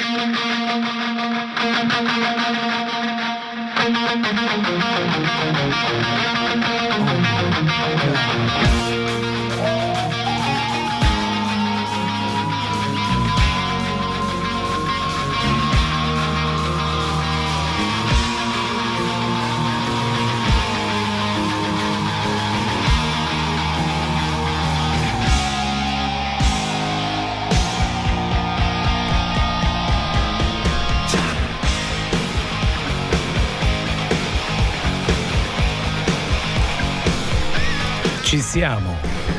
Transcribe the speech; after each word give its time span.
Thank 0.00 0.36
you. 8.92 9.07
Ci 38.28 38.42
siamo. 38.42 38.94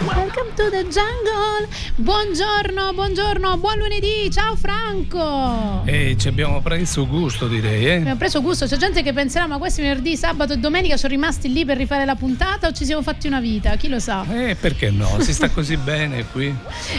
Welcome 0.08 0.52
to 0.56 0.72
the 0.72 0.84
jungle. 0.90 1.69
Buongiorno, 2.10 2.92
buongiorno, 2.92 3.58
buon 3.60 3.78
lunedì. 3.78 4.32
Ciao 4.32 4.56
Franco. 4.56 5.84
E 5.86 6.16
ci 6.18 6.28
abbiamo 6.28 6.60
preso 6.60 7.06
gusto, 7.06 7.48
direi. 7.48 7.86
Eh? 7.86 7.96
Abbiamo 7.98 8.18
preso 8.18 8.42
gusto. 8.42 8.66
C'è 8.66 8.78
gente 8.78 9.04
che 9.04 9.14
penserà: 9.14 9.46
ma 9.46 9.60
questi 9.60 9.84
venerdì, 9.84 10.18
sabato 10.18 10.54
e 10.54 10.58
domenica 10.58 10.98
sono 10.98 11.14
rimasti 11.14 11.54
lì 11.54 11.66
per 11.66 11.78
rifare 11.78 12.06
la 12.06 12.16
puntata 12.16 12.68
o 12.68 12.72
ci 12.72 12.84
siamo 12.84 13.04
fatti 13.04 13.28
una 13.28 13.40
vita? 13.40 13.76
Chi 13.76 13.90
lo 13.90 14.00
sa? 14.00 14.26
Eh, 14.28 14.56
perché 14.56 14.90
no? 14.90 15.20
Si 15.20 15.32
sta 15.36 15.52
così 15.52 15.78
bene 15.78 16.26
qui. 16.32 16.52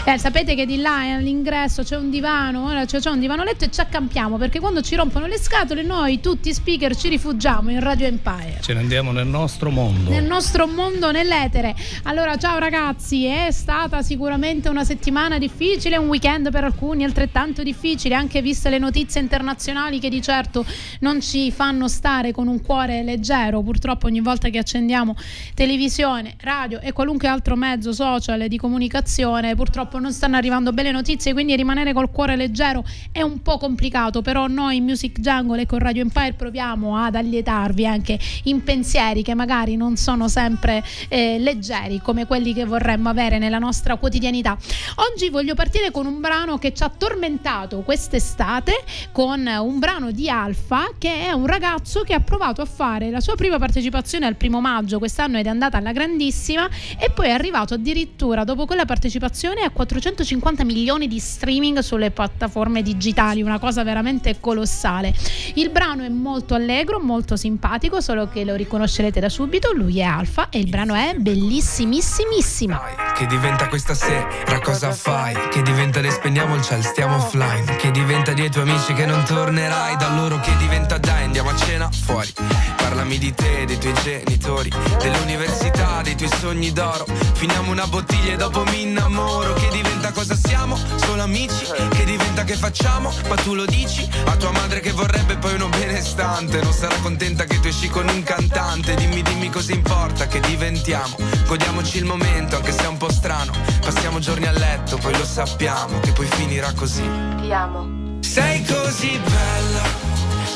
Eh, 0.05 0.16
sapete 0.16 0.55
che 0.55 0.64
di 0.64 0.77
là 0.77 1.05
eh, 1.05 1.11
all'ingresso 1.11 1.83
c'è 1.83 1.97
un 1.97 2.08
divano, 2.08 2.66
ora 2.66 2.84
c'è, 2.84 3.00
c'è 3.00 3.11
un 3.11 3.19
divano 3.19 3.42
letto 3.42 3.64
e 3.64 3.70
ci 3.72 3.80
accampiamo 3.80 4.36
perché 4.36 4.61
quando 4.61 4.80
ci 4.80 4.95
rompono 4.95 5.27
le 5.27 5.38
scatole, 5.38 5.83
noi 5.83 6.20
tutti 6.20 6.55
speaker 6.55 6.95
ci 6.95 7.08
rifugiamo 7.08 7.72
in 7.72 7.81
Radio 7.81 8.06
Empire. 8.06 8.58
Ce 8.61 8.72
ne 8.75 8.78
andiamo 8.78 9.11
nel 9.11 9.27
nostro 9.27 9.70
mondo. 9.70 10.08
Nel 10.08 10.25
nostro 10.25 10.69
mondo, 10.69 11.11
nell'etere. 11.11 11.75
Allora, 12.05 12.36
ciao 12.36 12.58
ragazzi, 12.58 13.25
è 13.25 13.50
stata 13.50 14.03
sicuramente 14.03 14.69
una 14.69 14.84
settimana 14.84 14.98
difficile, 15.39 15.97
un 15.97 16.09
weekend 16.09 16.51
per 16.51 16.65
alcuni 16.65 17.05
altrettanto 17.05 17.62
difficile, 17.62 18.15
anche 18.15 18.43
viste 18.43 18.69
le 18.69 18.79
notizie 18.79 19.20
internazionali 19.20 19.98
che 19.98 20.09
di 20.09 20.20
certo 20.20 20.65
non 21.01 21.20
ci 21.20 21.51
fanno 21.51 21.89
stare 21.89 22.33
con 22.33 22.48
un 22.48 22.61
cuore 22.61 23.03
leggero. 23.03 23.62
Purtroppo 23.62 24.06
ogni 24.06 24.21
volta 24.21 24.48
che 24.51 24.59
accendiamo 24.59 25.17
televisione, 25.55 26.34
radio 26.41 26.81
e 26.81 26.93
qualunque 26.93 27.28
altro 27.28 27.56
mezzo 27.56 27.93
social 27.93 28.47
di 28.47 28.56
comunicazione, 28.56 29.55
purtroppo 29.55 29.98
non 29.98 30.12
stanno 30.12 30.37
arrivando 30.37 30.73
belle 30.73 30.93
notizie, 30.93 31.33
quindi 31.33 31.56
rimanere 31.56 31.93
col 31.93 32.11
cuore 32.11 32.37
leggero 32.37 32.84
è 33.11 33.23
un 33.23 33.43
po' 33.43 33.59
complicato, 33.59 34.23
però 34.23 34.47
noi 34.47 34.77
in 34.77 34.84
Music 34.84 35.21
Jungle 35.21 35.62
e 35.62 35.67
con 35.67 35.78
Radio 35.78 36.03
Empire 36.03 36.34
proviamo 36.34 36.97
ad 36.97 37.15
allietarvi 37.15 37.87
anche 37.87 38.19
in 38.45 38.62
pensieri 38.62 39.23
che 39.23 39.34
magari 39.34 39.77
non 39.77 39.97
sono 39.97 40.28
sempre 40.28 40.84
eh, 41.09 41.39
leggeri 41.39 42.01
come 42.01 42.27
quelli 42.27 42.53
che 42.53 42.65
vorremmo 42.65 43.09
avere 43.09 43.39
nella 43.39 43.59
nostra 43.59 43.97
quotidianità. 43.97 44.56
Oggi 44.97 45.28
voglio 45.31 45.55
partire 45.55 45.91
con 45.91 46.06
un 46.06 46.20
brano 46.20 46.59
che 46.59 46.73
ci 46.73 46.83
ha 46.83 46.91
tormentato 46.91 47.81
quest'estate, 47.81 48.84
con 49.12 49.47
un 49.47 49.78
brano 49.78 50.11
di 50.11 50.28
Alfa, 50.28 50.91
che 50.98 51.27
è 51.27 51.33
un 51.33 51.47
ragazzo 51.47 52.03
che 52.03 52.14
ha 52.14 52.20
provato 52.20 52.61
a 52.61 52.64
fare 52.64 53.11
la 53.11 53.20
sua 53.20 53.34
prima 53.34 53.59
partecipazione 53.59 54.27
al 54.27 54.37
primo 54.37 54.61
maggio 54.61 54.98
quest'anno 54.98 55.39
ed 55.39 55.47
è 55.47 55.48
andata 55.48 55.77
alla 55.77 55.92
grandissima 55.92 56.69
e 56.98 57.11
poi 57.11 57.28
è 57.28 57.31
arrivato 57.31 57.75
addirittura 57.75 58.45
dopo 58.45 58.67
quella 58.67 58.84
partecipazione 58.84 59.62
a 59.62 59.70
450 59.70 60.64
milioni 60.64 61.09
di 61.09 61.19
streaming 61.19 61.78
sulle 61.78 62.11
piattaforme 62.11 62.83
digitali, 62.83 63.42
una 63.42 63.59
cosa 63.59 63.83
veramente 63.84 64.39
colossale. 64.41 65.15
Il 65.55 65.70
brano 65.70 66.03
è 66.03 66.09
molto 66.09 66.55
allegro, 66.55 67.00
molto 67.00 67.37
simpatico, 67.37 68.00
solo 68.00 68.28
che 68.28 68.44
lo 68.44 68.55
riconoscerete 68.55 69.20
da 69.20 69.28
subito, 69.28 69.72
lui 69.72 69.98
è 69.98 70.03
Alfa 70.03 70.48
e 70.50 70.59
il 70.59 70.69
brano 70.69 70.94
è 70.94 71.15
bellissimissimissima. 71.16 72.81
Che 73.15 73.27
diventa 73.27 73.69
questa 73.69 73.94
sera, 73.94 74.27
cosa 74.72 74.92
fai? 74.92 75.34
Che 75.50 75.62
diventa 75.62 76.00
le 76.00 76.10
spegniamo 76.10 76.54
il 76.54 76.62
ciel, 76.62 76.84
stiamo 76.84 77.16
offline. 77.16 77.76
Che 77.76 77.91
diventa 77.91 78.32
dei 78.32 78.48
tuoi 78.50 78.69
amici 78.69 78.92
che 78.92 79.04
non 79.04 79.25
tornerai. 79.25 79.97
Da 79.97 80.14
loro 80.14 80.38
che 80.38 80.56
diventa 80.58 80.97
dai, 80.97 81.25
andiamo 81.25 81.50
a 81.50 81.56
cena 81.56 81.91
fuori. 81.91 82.32
Parlami 82.76 83.19
di 83.19 83.34
te, 83.34 83.64
dei 83.66 83.78
tuoi 83.78 83.94
genitori 83.94 84.70
Dell'università, 85.00 86.03
dei 86.03 86.14
tuoi 86.14 86.30
sogni 86.38 86.72
d'oro. 86.72 87.04
Finiamo 87.34 87.70
una 87.70 87.86
bottiglia 87.86 88.34
e 88.34 88.36
dopo 88.36 88.62
mi 88.64 88.82
innamoro. 88.82 89.54
Che 89.54 89.69
diventa 89.72 90.12
cosa 90.12 90.36
siamo? 90.36 90.78
Solo 90.97 91.22
amici? 91.22 91.66
Che 91.91 92.04
diventa 92.04 92.44
che 92.44 92.54
facciamo? 92.54 93.12
Ma 93.28 93.34
tu 93.36 93.54
lo 93.54 93.64
dici? 93.64 94.09
A 94.26 94.36
tua 94.36 94.53
madre 94.53 94.80
che 94.80 94.92
vorrebbe 94.92 95.36
poi 95.36 95.54
uno 95.54 95.69
benestante. 95.69 96.60
Non 96.62 96.72
sarà 96.72 96.94
contenta 97.03 97.44
che 97.44 97.59
tu 97.59 97.66
esci 97.66 97.88
con 97.88 98.09
un 98.09 98.22
cantante. 98.22 98.94
Dimmi, 98.94 99.22
dimmi 99.22 99.50
cosa 99.50 99.72
importa 99.72 100.26
che 100.26 100.41
diventiamo. 100.41 101.16
Godiamoci 101.47 101.98
il 101.98 102.04
momento 102.04 102.56
anche 102.56 102.72
se 102.72 102.84
è 102.84 102.86
un 102.86 102.98
po' 102.98 103.10
strano. 103.10 103.53
Passiamo 103.80 104.20
giorni 104.20 104.47
a 104.47 104.53
letto, 104.60 104.97
poi 104.98 105.16
lo 105.16 105.25
sappiamo 105.25 105.98
Che 106.00 106.12
poi 106.12 106.26
finirà 106.26 106.72
così. 106.75 107.03
Ti 107.41 107.53
amo. 107.53 108.19
Sei 108.21 108.65
così 108.65 109.19
bella, 109.19 109.82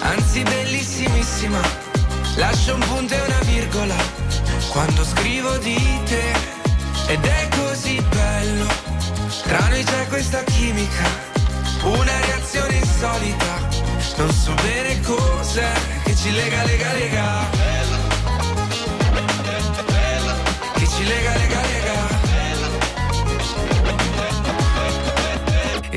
anzi 0.02 0.42
bellissimissima 0.42 1.60
Lascio 2.36 2.74
un 2.74 2.80
punto 2.80 3.14
e 3.14 3.20
una 3.20 3.40
virgola 3.42 3.94
Quando 4.70 5.04
scrivo 5.04 5.56
di 5.58 5.76
te. 6.04 6.52
Ed 7.06 7.24
è 7.24 7.48
così 7.56 8.00
bello 8.08 8.66
Tra 9.42 9.68
noi 9.68 9.82
c'è 9.82 10.06
questa 10.08 10.42
chimica 10.44 11.04
Una 11.82 12.20
reazione 12.26 12.76
insolita. 12.76 13.82
Non 14.16 14.30
so 14.30 14.54
bene 14.62 15.00
cos'è 15.00 15.72
Che 16.04 16.14
ci 16.14 16.32
lega, 16.32 16.62
lega, 16.64 16.92
lega. 16.92 17.46
Che 20.74 20.88
ci 20.88 21.04
lega, 21.04 21.36
lega 21.36 21.53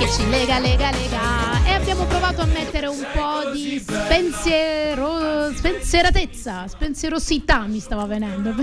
Che 0.00 0.10
ci 0.10 0.26
lega, 0.30 0.58
lega, 0.58 0.90
lega. 0.92 1.39
Abbiamo 1.90 2.08
provato 2.08 2.42
a 2.42 2.44
mettere 2.44 2.86
un 2.86 3.04
po' 3.12 3.50
di 3.50 3.80
spensiero, 3.80 5.52
spensieratezza, 5.52 6.68
spensierosità 6.68 7.66
mi 7.66 7.80
stava 7.80 8.06
venendo. 8.06 8.54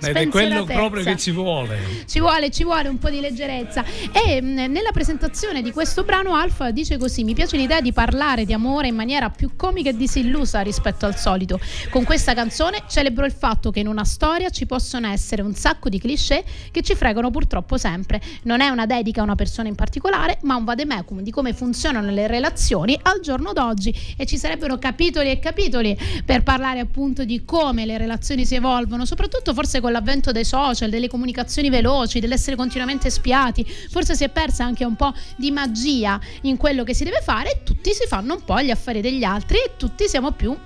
Ed 0.00 0.16
è 0.16 0.28
quello 0.28 0.64
proprio 0.64 1.02
che 1.02 1.16
ci 1.16 1.32
vuole. 1.32 1.80
Ci 2.06 2.20
vuole, 2.20 2.50
ci 2.50 2.62
vuole 2.62 2.88
un 2.88 2.98
po' 2.98 3.10
di 3.10 3.18
leggerezza. 3.18 3.84
E 4.12 4.40
mh, 4.40 4.70
nella 4.70 4.92
presentazione 4.92 5.62
di 5.62 5.72
questo 5.72 6.04
brano 6.04 6.36
Alfa 6.36 6.70
dice 6.70 6.96
così: 6.96 7.24
Mi 7.24 7.34
piace 7.34 7.56
l'idea 7.56 7.80
di 7.80 7.92
parlare 7.92 8.44
di 8.44 8.52
amore 8.52 8.86
in 8.86 8.94
maniera 8.94 9.28
più 9.28 9.56
comica 9.56 9.90
e 9.90 9.96
disillusa 9.96 10.60
rispetto 10.60 11.06
al 11.06 11.16
solito. 11.16 11.58
Con 11.90 12.04
questa 12.04 12.34
canzone 12.34 12.84
celebro 12.88 13.24
il 13.24 13.32
fatto 13.32 13.72
che 13.72 13.80
in 13.80 13.88
una 13.88 14.04
storia 14.04 14.48
ci 14.50 14.64
possono 14.66 15.08
essere 15.08 15.42
un 15.42 15.54
sacco 15.54 15.88
di 15.88 15.98
cliché 15.98 16.44
che 16.70 16.82
ci 16.82 16.94
fregano 16.94 17.32
purtroppo 17.32 17.76
sempre. 17.78 18.20
Non 18.44 18.60
è 18.60 18.68
una 18.68 18.86
dedica 18.86 19.22
a 19.22 19.24
una 19.24 19.34
persona 19.34 19.66
in 19.66 19.74
particolare, 19.74 20.38
ma 20.42 20.54
un 20.54 20.62
vademecum 20.62 21.20
di 21.20 21.32
come 21.32 21.52
funzionano 21.52 22.10
le 22.12 22.26
relazioni 22.26 22.98
al 23.02 23.20
giorno 23.20 23.52
d'oggi 23.52 23.94
e 24.16 24.26
ci 24.26 24.38
sarebbero 24.38 24.78
capitoli 24.78 25.30
e 25.30 25.38
capitoli 25.38 25.96
per 26.24 26.42
parlare 26.42 26.80
appunto 26.80 27.24
di 27.24 27.44
come 27.44 27.86
le 27.86 27.98
relazioni 27.98 28.44
si 28.44 28.54
evolvono, 28.54 29.04
soprattutto 29.04 29.54
forse 29.54 29.80
con 29.80 29.92
l'avvento 29.92 30.32
dei 30.32 30.44
social, 30.44 30.90
delle 30.90 31.08
comunicazioni 31.08 31.70
veloci, 31.70 32.20
dell'essere 32.20 32.56
continuamente 32.56 33.10
spiati, 33.10 33.64
forse 33.90 34.14
si 34.14 34.24
è 34.24 34.28
persa 34.28 34.64
anche 34.64 34.84
un 34.84 34.96
po' 34.96 35.12
di 35.36 35.50
magia 35.50 36.20
in 36.42 36.56
quello 36.56 36.84
che 36.84 36.94
si 36.94 37.04
deve 37.04 37.20
fare 37.22 37.50
e 37.50 37.62
tutti 37.62 37.92
si 37.92 38.06
fanno 38.06 38.34
un 38.34 38.44
po' 38.44 38.60
gli 38.60 38.70
affari 38.70 39.00
degli 39.00 39.24
altri 39.24 39.58
e 39.58 39.72
tutti 39.76 40.08
siamo 40.08 40.32
più 40.32 40.56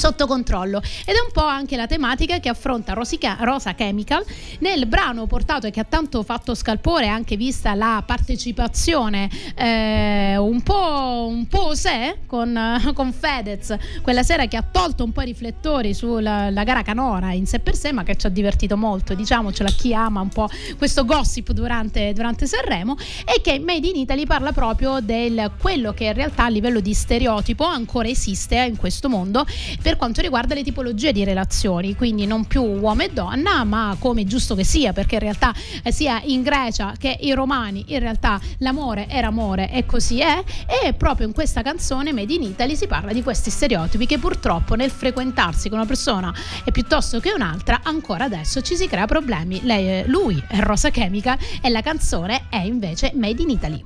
sotto 0.00 0.26
controllo. 0.26 0.80
Ed 1.04 1.14
è 1.14 1.20
un 1.22 1.30
po' 1.30 1.44
anche 1.44 1.76
la 1.76 1.86
tematica 1.86 2.40
che 2.40 2.48
affronta 2.48 2.94
Rosica, 2.94 3.36
Rosa 3.40 3.74
Chemical 3.74 4.24
nel 4.60 4.86
brano 4.86 5.26
portato 5.26 5.66
e 5.66 5.70
che 5.70 5.80
ha 5.80 5.84
tanto 5.84 6.22
fatto 6.22 6.54
scalpore 6.54 7.06
anche 7.06 7.36
vista 7.36 7.74
la 7.74 8.02
partecipazione 8.04 9.28
eh, 9.54 10.36
un 10.38 10.62
po' 10.62 11.26
un 11.28 11.46
po' 11.46 11.74
se 11.74 12.16
con, 12.26 12.58
con, 12.94 13.12
Fedez 13.12 13.76
quella 14.00 14.22
sera 14.22 14.46
che 14.46 14.56
ha 14.56 14.62
tolto 14.62 15.04
un 15.04 15.12
po' 15.12 15.20
i 15.20 15.26
riflettori 15.26 15.92
sulla 15.92 16.50
gara 16.64 16.80
canora 16.80 17.32
in 17.32 17.46
sé 17.46 17.58
per 17.58 17.76
sé 17.76 17.92
ma 17.92 18.02
che 18.02 18.16
ci 18.16 18.26
ha 18.26 18.30
divertito 18.30 18.78
molto 18.78 19.12
diciamocela 19.14 19.68
chi 19.70 19.92
ama 19.92 20.22
un 20.22 20.28
po' 20.28 20.48
questo 20.78 21.04
gossip 21.04 21.50
durante, 21.52 22.14
durante 22.14 22.46
Sanremo 22.46 22.96
e 23.26 23.42
che 23.42 23.58
Made 23.58 23.86
in 23.86 23.96
Italy 23.96 24.24
parla 24.24 24.52
proprio 24.52 25.00
del 25.00 25.50
quello 25.60 25.92
che 25.92 26.04
in 26.04 26.14
realtà 26.14 26.44
a 26.44 26.48
livello 26.48 26.80
di 26.80 26.94
stereotipo 26.94 27.64
ancora 27.64 28.08
esiste 28.08 28.56
in 28.56 28.76
questo 28.76 29.10
mondo 29.10 29.44
per 29.82 29.89
quanto 29.96 30.20
riguarda 30.20 30.54
le 30.54 30.62
tipologie 30.62 31.12
di 31.12 31.24
relazioni, 31.24 31.94
quindi 31.94 32.26
non 32.26 32.46
più 32.46 32.62
uomo 32.62 33.02
e 33.02 33.10
donna, 33.10 33.64
ma 33.64 33.96
come 33.98 34.24
giusto 34.24 34.54
che 34.54 34.64
sia, 34.64 34.92
perché 34.92 35.16
in 35.16 35.20
realtà 35.20 35.54
eh, 35.82 35.92
sia 35.92 36.20
in 36.24 36.42
Grecia 36.42 36.94
che 36.98 37.16
i 37.20 37.32
romani, 37.32 37.84
in 37.88 37.98
realtà 37.98 38.40
l'amore 38.58 39.06
era 39.08 39.28
amore 39.28 39.70
e 39.70 39.86
così 39.86 40.20
è, 40.20 40.42
e 40.84 40.92
proprio 40.92 41.26
in 41.26 41.32
questa 41.32 41.62
canzone 41.62 42.12
Made 42.12 42.32
in 42.32 42.42
Italy 42.42 42.76
si 42.76 42.86
parla 42.86 43.12
di 43.12 43.22
questi 43.22 43.50
stereotipi 43.50 44.06
che 44.06 44.18
purtroppo 44.18 44.74
nel 44.74 44.90
frequentarsi 44.90 45.68
con 45.68 45.78
una 45.78 45.86
persona 45.86 46.34
e 46.64 46.70
piuttosto 46.70 47.20
che 47.20 47.32
un'altra 47.32 47.80
ancora 47.82 48.24
adesso 48.24 48.60
ci 48.60 48.76
si 48.76 48.86
crea 48.86 49.06
problemi. 49.06 49.60
Lei, 49.62 50.06
lui 50.06 50.42
è 50.48 50.58
Rosa 50.58 50.90
Chemica 50.90 51.38
e 51.60 51.68
la 51.68 51.80
canzone 51.80 52.46
è 52.50 52.58
invece 52.58 53.12
Made 53.14 53.42
in 53.42 53.50
Italy. 53.50 53.84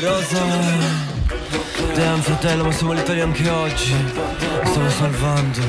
Rosa 0.00 1.61
Damn 1.94 2.20
fratello 2.20 2.64
ma 2.64 2.72
siamo 2.72 2.92
l'Italia 2.92 3.24
anche 3.24 3.48
oggi. 3.50 3.92
Mi 3.92 4.70
stavo 4.70 4.88
salvando. 4.88 5.60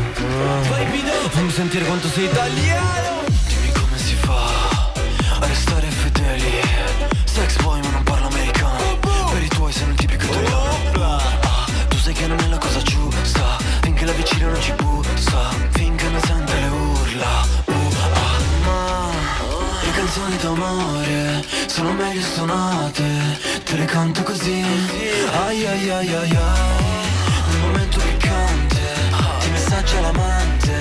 Fammi 1.30 1.52
sentire 1.52 1.84
quanto 1.84 2.08
sei 2.08 2.25
italiano. 2.25 3.24
Dimmi 3.48 3.72
come 3.74 3.98
si 3.98 4.16
fa 4.16 4.92
a 5.40 5.46
restare 5.46 5.88
fedeli. 5.88 6.62
Sex 7.25 7.62
boy 7.62 7.81
ma 7.81 7.90
non 7.90 8.04
parlo 8.04 8.28
americano. 8.28 9.00
Per 9.31 9.44
i 9.44 9.48
tuoi 9.50 9.74
sei 9.74 9.88
un 9.90 9.96
tipico 9.96 10.24
italiano. 10.24 11.02
Ah, 11.02 11.66
Tu 11.90 11.98
sai 11.98 12.14
che 12.14 12.25
non 12.28 12.40
è 12.40 12.48
la 12.48 12.58
cosa 12.58 12.81
giusta. 12.81 13.58
Finché 13.81 14.06
la 14.06 14.14
vicina 14.14 14.48
non 14.48 14.62
ci 14.62 14.74
bussa. 14.78 15.50
Finché 15.72 16.08
non 16.08 16.22
sente 16.22 16.54
le 16.54 16.68
urla. 16.68 17.46
Uh, 17.66 17.72
ah, 18.14 18.40
Ma 18.64 19.10
le 19.84 19.92
canzoni 19.92 20.38
d'amore 20.38 21.03
sono 21.84 21.94
meglio 21.96 22.22
suonate 22.22 23.04
Te 23.66 23.76
le 23.76 23.86
canto 23.86 24.24
così. 24.24 24.64
Ai 25.46 25.66
ai 25.66 25.90
ai 25.90 26.14
ai 26.14 26.14
ai. 26.14 26.38
Nel 27.50 27.60
momento 27.60 28.00
piccante 28.00 28.82
Ti 29.40 29.50
messaggia 29.50 30.00
l'amante 30.00 30.76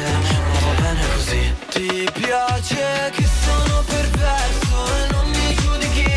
Ma 0.52 0.58
va 0.64 0.80
bene 0.80 1.02
così. 1.14 1.54
Ti 1.70 2.08
piace 2.12 3.10
che 3.16 3.26
sono 3.44 3.82
perverso 3.84 4.76
E 4.98 5.12
non 5.12 5.28
mi 5.30 5.54
giudichi. 5.56 6.10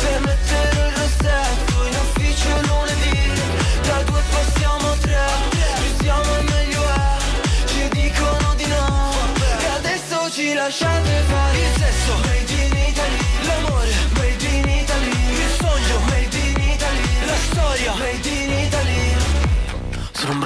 Se 0.00 0.18
metterò 0.24 0.86
il 0.88 0.94
rossetto 1.00 1.74
In 1.88 1.94
ufficio 2.04 2.48
lunedì 2.68 3.18
Da 3.82 4.02
due 4.08 4.22
passiamo 4.30 4.90
a 4.90 4.96
tre 5.00 5.26
Più 5.50 6.04
siamo 6.04 6.32
meglio 6.48 6.82
è. 6.82 7.16
Ci 7.66 7.88
dicono 7.90 8.54
di 8.56 8.66
no 8.66 9.12
E 9.60 9.66
adesso 9.78 10.30
ci 10.30 10.54
lasciate 10.54 11.03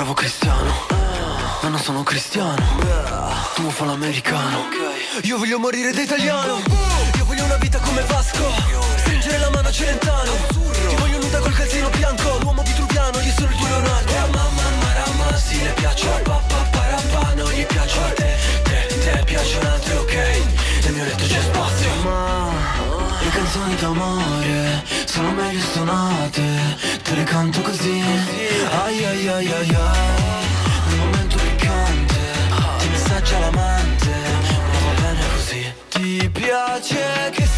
bravo 0.09 0.15
cristiano. 0.15 0.73
Ma 1.61 1.69
non 1.69 1.79
sono 1.81 2.03
cristiano. 2.03 2.65
Tu 3.55 3.69
fa 3.71 3.85
l'americano 3.85 4.69
Io 5.23 5.37
voglio 5.37 5.59
morire 5.59 5.93
da 5.93 6.01
italiano. 6.01 6.61
Io 7.17 7.25
voglio 7.25 7.45
una 7.45 7.57
vita 7.57 7.79
come 7.79 8.03
Vasco. 8.03 8.51
Stringere 8.97 9.39
la 9.39 9.51
mano 9.51 9.69
a 9.69 9.71
Celentano. 9.71 10.33
Ti 10.89 10.95
voglio 10.97 11.19
nuda 11.19 11.39
col 11.41 11.53
calzino 11.53 11.91
bianco. 11.91 12.39
L'uomo 12.41 12.63
vitruviano, 12.63 13.21
io 13.21 13.33
sono 13.37 13.51
il 13.51 13.57
tuo 13.57 13.67
Leonardo 13.67 14.13
Mamma 14.33 14.63
marama, 14.81 15.37
sì 15.37 15.63
le 15.63 15.73
piaccio 15.73 16.15
a 16.15 16.19
papà 16.19 16.69
parapà 16.71 17.35
Non 17.35 17.51
gli 17.51 17.67
piaccio 17.67 18.01
a 18.01 18.09
te, 18.11 18.37
te, 18.63 18.87
te 18.87 19.23
piacciono 19.25 19.69
altri 19.69 19.95
ok. 19.95 20.15
Nel 20.85 20.93
mio 20.93 21.05
letto 21.05 21.25
c'è 21.25 21.41
spazio 21.41 22.48
canzoni 23.49 23.75
d'amore 23.77 24.85
sono 25.07 25.31
meglio 25.33 25.61
suonate 25.61 26.43
Te 27.03 27.15
le 27.15 27.23
canto 27.25 27.63
così. 27.63 28.03
Ai 28.85 29.05
ai 29.05 29.29
ai 29.29 29.53
ai 29.53 29.53
ai 29.53 29.77
Nel 30.89 30.99
momento 30.99 31.37
piccante 31.37 32.17
Ti 32.79 32.89
messaggia 32.89 33.39
l'amante 33.39 34.11
Ma 34.51 34.79
va 34.85 35.01
bene 35.01 35.21
così. 35.35 35.73
Ti 35.89 36.31
piace 36.31 37.31
che 37.33 37.58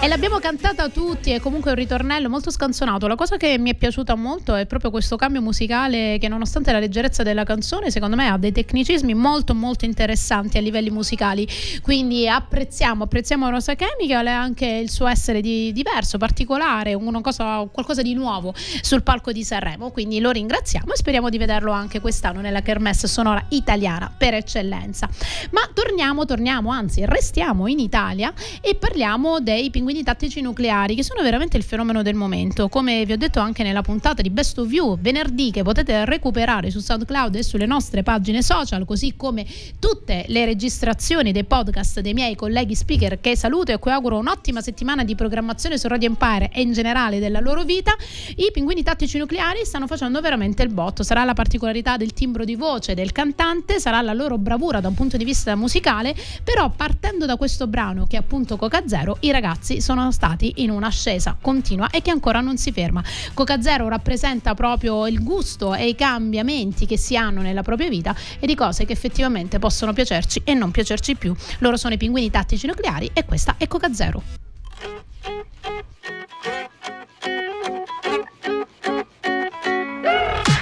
e 0.00 0.06
l'abbiamo 0.06 0.38
cantata 0.38 0.88
tutti 0.88 1.32
è 1.32 1.40
comunque 1.40 1.72
un 1.72 1.76
ritornello 1.76 2.28
molto 2.28 2.52
scanzonato. 2.52 3.08
La 3.08 3.16
cosa 3.16 3.36
che 3.36 3.58
mi 3.58 3.70
è 3.70 3.74
piaciuta 3.74 4.14
molto 4.14 4.54
è 4.54 4.64
proprio 4.64 4.92
questo 4.92 5.16
cambio 5.16 5.42
musicale 5.42 6.18
che 6.20 6.28
nonostante 6.28 6.70
la 6.70 6.78
leggerezza 6.78 7.24
della 7.24 7.42
canzone 7.42 7.90
secondo 7.90 8.14
me 8.14 8.28
ha 8.28 8.38
dei 8.38 8.52
tecnicismi 8.52 9.12
molto 9.14 9.54
molto 9.54 9.86
interessanti 9.86 10.56
a 10.56 10.60
livelli 10.60 10.90
musicali. 10.90 11.48
Quindi 11.82 12.28
apprezziamo 12.28 13.04
apprezziamo 13.04 13.48
Rosa 13.48 13.74
Chemical 13.74 14.28
e 14.28 14.30
anche 14.30 14.66
il 14.66 14.88
suo 14.88 15.08
essere 15.08 15.40
di, 15.40 15.72
diverso 15.72 16.16
particolare 16.16 16.96
cosa, 17.20 17.68
qualcosa 17.72 18.00
di 18.00 18.14
nuovo 18.14 18.54
sul 18.56 19.02
palco 19.02 19.32
di 19.32 19.42
Sanremo. 19.42 19.90
Quindi 19.90 20.20
lo 20.20 20.30
ringraziamo 20.30 20.92
e 20.92 20.96
speriamo 20.96 21.28
di 21.28 21.38
vederlo 21.38 21.72
anche 21.72 22.00
quest'anno 22.00 22.40
nella 22.40 22.62
kermesse 22.62 23.08
sonora 23.08 23.44
italiana 23.48 24.14
per 24.16 24.34
eccellenza. 24.34 25.08
Ma 25.50 25.68
torniamo 25.74 26.24
torniamo 26.24 26.70
anzi 26.70 27.04
restiamo 27.04 27.66
in 27.66 27.80
Italia 27.80 28.32
e 28.60 28.76
parliamo 28.76 29.40
dei 29.40 29.70
pinguini 29.70 29.86
pinguini 29.88 30.02
tattici 30.04 30.42
nucleari 30.42 30.94
che 30.94 31.02
sono 31.02 31.22
veramente 31.22 31.56
il 31.56 31.62
fenomeno 31.62 32.02
del 32.02 32.14
momento. 32.14 32.68
Come 32.68 33.06
vi 33.06 33.12
ho 33.12 33.16
detto 33.16 33.40
anche 33.40 33.62
nella 33.62 33.80
puntata 33.80 34.20
di 34.20 34.28
Best 34.28 34.58
of 34.58 34.70
You 34.70 34.98
venerdì 35.00 35.50
che 35.50 35.62
potete 35.62 36.04
recuperare 36.04 36.70
su 36.70 36.78
SoundCloud 36.78 37.34
e 37.36 37.42
sulle 37.42 37.64
nostre 37.64 38.02
pagine 38.02 38.42
social, 38.42 38.84
così 38.84 39.14
come 39.16 39.46
tutte 39.78 40.26
le 40.28 40.44
registrazioni 40.44 41.32
dei 41.32 41.44
podcast 41.44 42.00
dei 42.00 42.12
miei 42.12 42.36
colleghi 42.36 42.74
speaker 42.74 43.18
che 43.18 43.34
saluto 43.34 43.70
e 43.70 43.74
a 43.74 43.78
cui 43.78 43.90
auguro 43.90 44.18
un'ottima 44.18 44.60
settimana 44.60 45.04
di 45.04 45.14
programmazione 45.14 45.78
su 45.78 45.88
Radio 45.88 46.08
Empire 46.08 46.50
e 46.52 46.60
in 46.60 46.74
generale 46.74 47.18
della 47.18 47.40
loro 47.40 47.62
vita. 47.64 47.96
I 48.36 48.50
pinguini 48.52 48.82
tattici 48.82 49.16
nucleari 49.16 49.64
stanno 49.64 49.86
facendo 49.86 50.20
veramente 50.20 50.62
il 50.62 50.68
botto. 50.68 51.02
Sarà 51.02 51.24
la 51.24 51.32
particolarità 51.32 51.96
del 51.96 52.12
timbro 52.12 52.44
di 52.44 52.56
voce 52.56 52.92
del 52.92 53.12
cantante, 53.12 53.80
sarà 53.80 54.02
la 54.02 54.12
loro 54.12 54.36
bravura 54.36 54.80
da 54.80 54.88
un 54.88 54.94
punto 54.94 55.16
di 55.16 55.24
vista 55.24 55.56
musicale, 55.56 56.14
però 56.44 56.68
partendo 56.68 57.24
da 57.24 57.36
questo 57.36 57.66
brano 57.66 58.06
che 58.06 58.16
è 58.16 58.18
appunto 58.18 58.58
Coca 58.58 58.82
Zero, 58.86 59.16
i 59.20 59.30
ragazzi 59.30 59.76
sono 59.80 60.10
stati 60.12 60.54
in 60.56 60.70
un'ascesa 60.70 61.36
continua 61.40 61.90
e 61.90 62.02
che 62.02 62.10
ancora 62.10 62.40
non 62.40 62.56
si 62.56 62.72
ferma. 62.72 63.02
Coca 63.34 63.60
Zero 63.60 63.88
rappresenta 63.88 64.54
proprio 64.54 65.06
il 65.06 65.22
gusto 65.22 65.74
e 65.74 65.88
i 65.88 65.94
cambiamenti 65.94 66.86
che 66.86 66.98
si 66.98 67.16
hanno 67.16 67.40
nella 67.40 67.62
propria 67.62 67.88
vita 67.88 68.14
e 68.38 68.46
di 68.46 68.54
cose 68.54 68.84
che 68.84 68.92
effettivamente 68.92 69.58
possono 69.58 69.92
piacerci 69.92 70.42
e 70.44 70.54
non 70.54 70.70
piacerci 70.70 71.16
più. 71.16 71.34
Loro 71.58 71.76
sono 71.76 71.94
i 71.94 71.98
pinguini 71.98 72.30
tattici 72.30 72.66
nucleari 72.66 73.10
e 73.12 73.24
questa 73.24 73.54
è 73.58 73.66
Coca 73.66 73.92
Zero. 73.92 74.22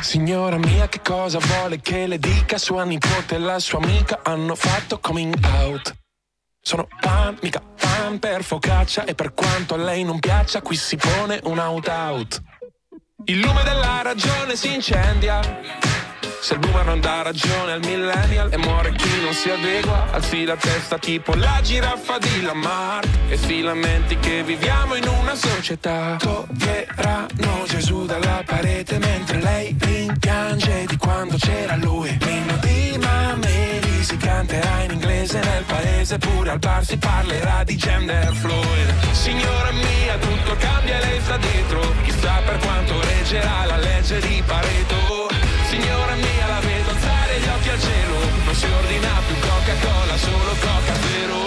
Signora 0.00 0.56
mia, 0.56 0.88
che 0.88 1.00
cosa 1.02 1.38
vuole 1.38 1.80
che 1.80 2.06
le 2.06 2.18
dica? 2.18 2.58
Sua 2.58 2.84
nipote 2.84 3.34
e 3.34 3.38
la 3.38 3.58
sua 3.58 3.80
amica 3.82 4.20
hanno 4.22 4.54
fatto 4.54 4.98
coming 5.00 5.34
out. 5.60 6.05
Sono 6.66 6.88
pan, 7.00 7.38
mica 7.42 7.62
pan 7.76 8.18
per 8.18 8.42
focaccia 8.42 9.04
e 9.04 9.14
per 9.14 9.34
quanto 9.34 9.74
a 9.74 9.76
lei 9.76 10.02
non 10.02 10.18
piaccia, 10.18 10.62
qui 10.62 10.74
si 10.74 10.96
pone 10.96 11.38
un 11.44 11.60
out 11.60 11.86
out. 11.86 12.42
Il 13.26 13.38
lume 13.38 13.62
della 13.62 14.02
ragione 14.02 14.56
si 14.56 14.74
incendia 14.74 15.40
se 16.40 16.54
il 16.54 16.58
boomer 16.58 16.84
non 16.84 17.00
dà 17.00 17.22
ragione 17.22 17.70
al 17.70 17.84
millennial 17.84 18.52
e 18.52 18.56
muore 18.56 18.92
chi 18.94 19.20
non 19.20 19.32
si 19.32 19.48
adegua, 19.48 20.12
alzi 20.12 20.44
la 20.44 20.56
testa 20.56 20.98
tipo 20.98 21.34
la 21.34 21.60
giraffa 21.62 22.18
di 22.18 22.42
Lamar 22.42 23.04
e 23.28 23.36
si 23.36 23.60
lamenti 23.62 24.18
che 24.18 24.42
viviamo 24.42 24.96
in 24.96 25.06
una 25.06 25.34
società. 25.34 26.16
Toglieranno 26.18 27.64
Gesù 27.66 28.06
dalla 28.06 28.42
parete 28.44 28.98
mentre 28.98 29.40
lei 29.40 29.76
rimpiange 29.78 30.84
di 30.86 30.96
quando 30.96 31.36
c'era 31.36 31.76
lui. 31.76 32.12
Prima 32.16 32.54
canterà 34.36 34.82
in 34.82 34.90
inglese 34.90 35.40
nel 35.40 35.64
paese, 35.64 36.18
pure 36.18 36.50
al 36.50 36.58
bar 36.58 36.84
si 36.84 36.98
parlerà 36.98 37.64
di 37.64 37.74
gender 37.74 38.34
fluid. 38.34 38.88
Signora 39.12 39.70
mia, 39.72 40.18
tutto 40.18 40.54
cambia 40.58 40.98
e 40.98 41.04
lei 41.06 41.20
sta 41.22 41.38
dietro, 41.38 41.80
chissà 42.02 42.34
per 42.44 42.58
quanto 42.58 43.00
reggerà 43.00 43.64
la 43.64 43.78
legge 43.78 44.20
di 44.20 44.42
Pareto. 44.44 45.30
Signora 45.70 46.14
mia 46.16 46.46
la 46.48 46.60
vedo 46.60 46.90
alzare 46.90 47.40
gli 47.40 47.48
occhi 47.48 47.68
al 47.70 47.80
cielo 47.80 48.18
Non 48.44 48.54
si 48.54 48.66
ordina 48.66 49.10
più 49.26 49.34
Coca-Cola, 49.40 50.16
solo 50.18 50.54
Coca 50.60 50.94
Zero 51.08 51.46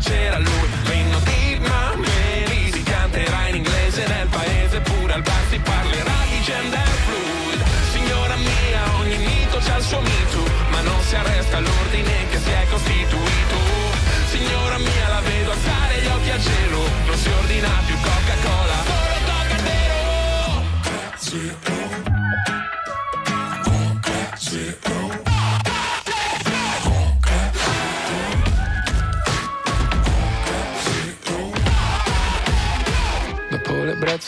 c'era 0.00 0.38
lui. 0.38 0.68
L'inno 0.88 1.18
di 1.20 1.60
Mameli 1.60 2.72
si 2.72 2.82
canterà 2.82 3.48
in 3.48 3.56
inglese 3.56 4.06
nel 4.06 4.28
paese, 4.28 4.80
pure 4.80 5.12
al 5.12 5.22
bar 5.22 5.44
si 5.50 5.58
parlerà 5.58 6.18
di 6.30 6.42
gender 6.42 6.88
fluid. 7.06 7.60
Signora 7.92 8.36
mia, 8.36 8.80
ogni 8.98 9.16
mito 9.18 9.58
c'ha 9.58 9.76
il 9.76 9.84
suo 9.84 10.00
mito, 10.00 10.42
ma 10.70 10.80
non 10.80 11.00
si 11.02 11.14
arresta 11.14 11.60
l'ordine 11.60 12.28
che 12.30 12.38
si 12.38 12.50
è 12.50 12.66
costituito. 12.70 13.56
Signora 14.30 14.78
mia, 14.78 15.08
la 15.08 15.20
vedo 15.20 15.50
alzare 15.52 16.00
gli 16.00 16.06
occhi 16.06 16.30
al 16.30 16.42
cielo, 16.42 16.80
non 17.06 17.16
si 17.16 17.28
ordina 17.28 17.68
più 17.86 17.99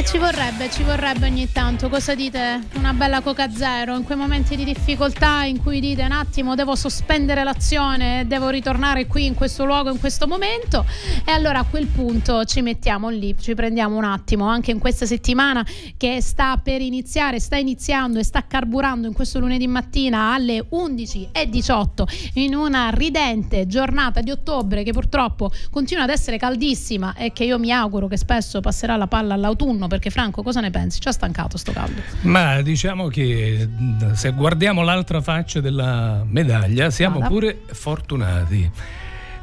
E 0.00 0.04
ci 0.06 0.16
vorrebbe, 0.16 0.70
ci 0.70 0.82
vorrebbe 0.82 1.26
ogni 1.26 1.52
tanto, 1.52 1.90
cosa 1.90 2.14
dite? 2.14 2.58
Una 2.76 2.94
bella 2.94 3.20
Coca 3.20 3.50
Zero. 3.52 3.94
In 3.98 4.04
quei 4.04 4.16
momenti 4.16 4.56
di 4.56 4.64
difficoltà 4.64 5.44
in 5.44 5.62
cui 5.62 5.78
dite 5.78 6.02
un 6.02 6.12
attimo 6.12 6.54
devo 6.54 6.74
sospendere 6.74 7.44
l'azione, 7.44 8.24
devo 8.26 8.48
ritornare 8.48 9.06
qui 9.06 9.26
in 9.26 9.34
questo 9.34 9.66
luogo, 9.66 9.90
in 9.90 10.00
questo 10.00 10.26
momento. 10.26 10.86
E 11.22 11.30
allora 11.32 11.58
a 11.58 11.64
quel 11.64 11.86
punto 11.86 12.46
ci 12.46 12.62
mettiamo 12.62 13.10
lì, 13.10 13.36
ci 13.38 13.54
prendiamo 13.54 13.94
un 13.98 14.04
attimo 14.04 14.46
anche 14.46 14.70
in 14.70 14.78
questa 14.78 15.04
settimana 15.04 15.66
che 15.98 16.22
sta 16.22 16.56
per 16.56 16.80
iniziare, 16.80 17.38
sta 17.38 17.58
iniziando 17.58 18.20
e 18.20 18.24
sta 18.24 18.46
carburando 18.46 19.06
in 19.06 19.12
questo 19.12 19.38
lunedì 19.38 19.66
mattina 19.66 20.32
alle 20.32 20.64
11.18 20.72 22.30
in 22.40 22.54
una 22.54 22.88
ridente 22.88 23.66
giornata 23.66 24.22
di 24.22 24.30
ottobre 24.30 24.82
che 24.82 24.92
purtroppo 24.92 25.50
continua 25.70 26.04
ad 26.04 26.10
essere 26.10 26.38
caldissima 26.38 27.14
e 27.16 27.34
che 27.34 27.44
io 27.44 27.58
mi 27.58 27.70
auguro 27.70 28.06
che 28.08 28.16
spesso 28.16 28.62
passerà 28.62 28.96
la 28.96 29.06
palla 29.06 29.34
all'autunno 29.34 29.88
perché 29.90 30.08
Franco 30.08 30.42
cosa 30.42 30.60
ne 30.60 30.70
pensi? 30.70 31.00
Ci 31.00 31.08
ha 31.08 31.12
stancato 31.12 31.58
sto 31.58 31.72
caldo? 31.72 32.00
Ma 32.22 32.62
diciamo 32.62 33.08
che 33.08 33.68
se 34.12 34.30
guardiamo 34.30 34.82
l'altra 34.82 35.20
faccia 35.20 35.60
della 35.60 36.24
medaglia 36.26 36.90
siamo 36.90 37.18
Vada. 37.18 37.28
pure 37.28 37.60
fortunati. 37.66 38.70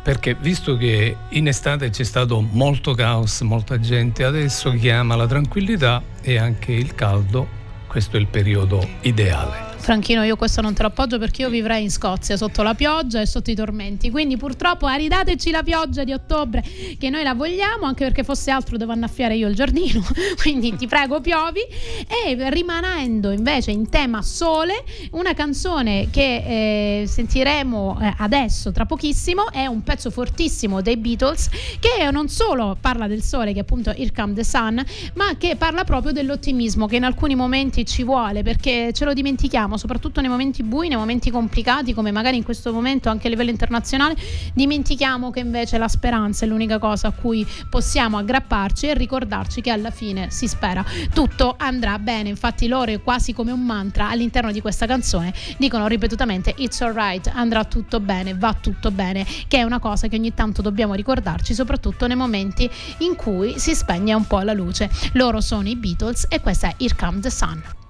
Perché 0.01 0.37
visto 0.39 0.77
che 0.77 1.15
in 1.29 1.47
estate 1.47 1.89
c'è 1.89 2.05
stato 2.05 2.39
molto 2.39 2.93
caos, 2.93 3.41
molta 3.41 3.77
gente, 3.77 4.23
adesso 4.23 4.71
chi 4.71 4.89
ama 4.89 5.17
la 5.17 5.27
tranquillità 5.27 6.01
e 6.21 6.37
anche 6.37 6.71
il 6.71 6.95
caldo, 6.95 7.45
questo 7.87 8.15
è 8.15 8.19
il 8.19 8.27
periodo 8.27 8.87
ideale. 9.01 9.66
Franchino, 9.87 10.21
io 10.23 10.35
questo 10.35 10.59
non 10.59 10.73
te 10.73 10.81
lo 10.81 10.89
appoggio 10.89 11.17
perché 11.17 11.43
io 11.43 11.49
vivrei 11.49 11.81
in 11.81 11.89
Scozia 11.89 12.35
sotto 12.35 12.61
la 12.61 12.73
pioggia 12.73 13.21
e 13.21 13.25
sotto 13.25 13.51
i 13.51 13.55
tormenti. 13.55 14.09
Quindi 14.09 14.35
purtroppo 14.35 14.85
ridateci 14.85 15.49
la 15.49 15.63
pioggia 15.63 16.03
di 16.03 16.11
ottobre 16.11 16.61
che 16.99 17.09
noi 17.09 17.23
la 17.23 17.33
vogliamo, 17.33 17.85
anche 17.85 18.03
perché 18.03 18.25
fosse 18.25 18.51
altro 18.51 18.75
devo 18.75 18.91
annaffiare 18.91 19.37
io 19.37 19.47
il 19.47 19.55
giardino. 19.55 20.03
Quindi 20.41 20.75
ti 20.75 20.87
prego 20.87 21.21
piovi. 21.21 21.61
E 21.61 22.49
rimanendo 22.49 23.31
invece 23.31 23.71
in 23.71 23.87
tema 23.87 24.21
sole, 24.21 24.83
una 25.11 25.33
canzone 25.33 26.09
che 26.11 27.03
eh, 27.03 27.07
sentiremo 27.07 27.99
eh, 28.01 28.13
adesso 28.17 28.73
tra 28.73 28.85
pochissimo 28.85 29.49
è 29.51 29.67
un 29.67 29.83
pezzo 29.83 30.11
fortissimo 30.11 30.81
dei 30.81 30.97
Beatles 30.97 31.47
che 31.79 32.11
non 32.11 32.27
solo 32.27 32.75
parla 32.77 33.07
del 33.07 33.23
sole, 33.23 33.53
che 33.53 33.61
appunto 33.61 33.91
Here 33.91 34.11
Come 34.13 34.33
the 34.33 34.43
Sun, 34.43 34.83
ma 35.13 35.37
che 35.37 35.55
parla 35.55 35.85
proprio 35.85 36.11
dell'ottimismo 36.11 36.87
che 36.87 36.97
in 36.97 37.05
alcuni 37.05 37.35
momenti 37.35 37.85
ci 37.85 38.03
vuole 38.03 38.43
perché 38.43 38.91
ce 38.91 39.05
lo 39.05 39.13
dimentichiamo, 39.13 39.75
soprattutto 39.77 40.21
nei 40.21 40.29
momenti 40.29 40.63
bui, 40.63 40.87
nei 40.87 40.97
momenti 40.97 41.31
complicati, 41.31 41.93
come 41.93 42.11
magari 42.11 42.37
in 42.37 42.43
questo 42.43 42.71
momento 42.73 43.09
anche 43.09 43.27
a 43.27 43.29
livello 43.29 43.49
internazionale, 43.49 44.15
dimentichiamo 44.53 45.29
che 45.29 45.39
invece 45.39 45.77
la 45.77 45.87
speranza 45.87 46.45
è 46.45 46.47
l'unica 46.47 46.79
cosa 46.79 47.07
a 47.07 47.11
cui 47.11 47.45
possiamo 47.69 48.17
aggrapparci 48.17 48.87
e 48.87 48.93
ricordarci 48.93 49.61
che 49.61 49.69
alla 49.69 49.91
fine 49.91 50.29
si 50.31 50.47
spera 50.47 50.83
tutto 51.13 51.55
andrà 51.57 51.97
bene. 51.99 52.29
Infatti 52.29 52.67
loro 52.67 52.91
è 52.91 53.01
quasi 53.01 53.33
come 53.33 53.51
un 53.51 53.63
mantra 53.63 54.09
all'interno 54.09 54.51
di 54.51 54.61
questa 54.61 54.85
canzone 54.85 55.33
dicono 55.57 55.87
ripetutamente 55.87 56.53
it's 56.57 56.81
alright, 56.81 57.31
andrà 57.33 57.63
tutto 57.65 57.99
bene, 57.99 58.35
va 58.35 58.55
tutto 58.59 58.91
bene, 58.91 59.25
che 59.47 59.57
è 59.57 59.63
una 59.63 59.79
cosa 59.79 60.07
che 60.07 60.15
ogni 60.15 60.33
tanto 60.33 60.61
dobbiamo 60.61 60.93
ricordarci, 60.93 61.53
soprattutto 61.53 62.07
nei 62.07 62.15
momenti 62.15 62.69
in 62.99 63.15
cui 63.15 63.59
si 63.59 63.73
spegne 63.75 64.13
un 64.13 64.25
po' 64.25 64.39
la 64.39 64.53
luce. 64.53 64.89
Loro 65.13 65.41
sono 65.41 65.67
i 65.67 65.75
Beatles 65.75 66.25
e 66.29 66.39
questa 66.41 66.69
è 66.69 66.75
Here 66.77 66.95
Come 66.95 67.19
the 67.19 67.29
Sun. 67.29 67.86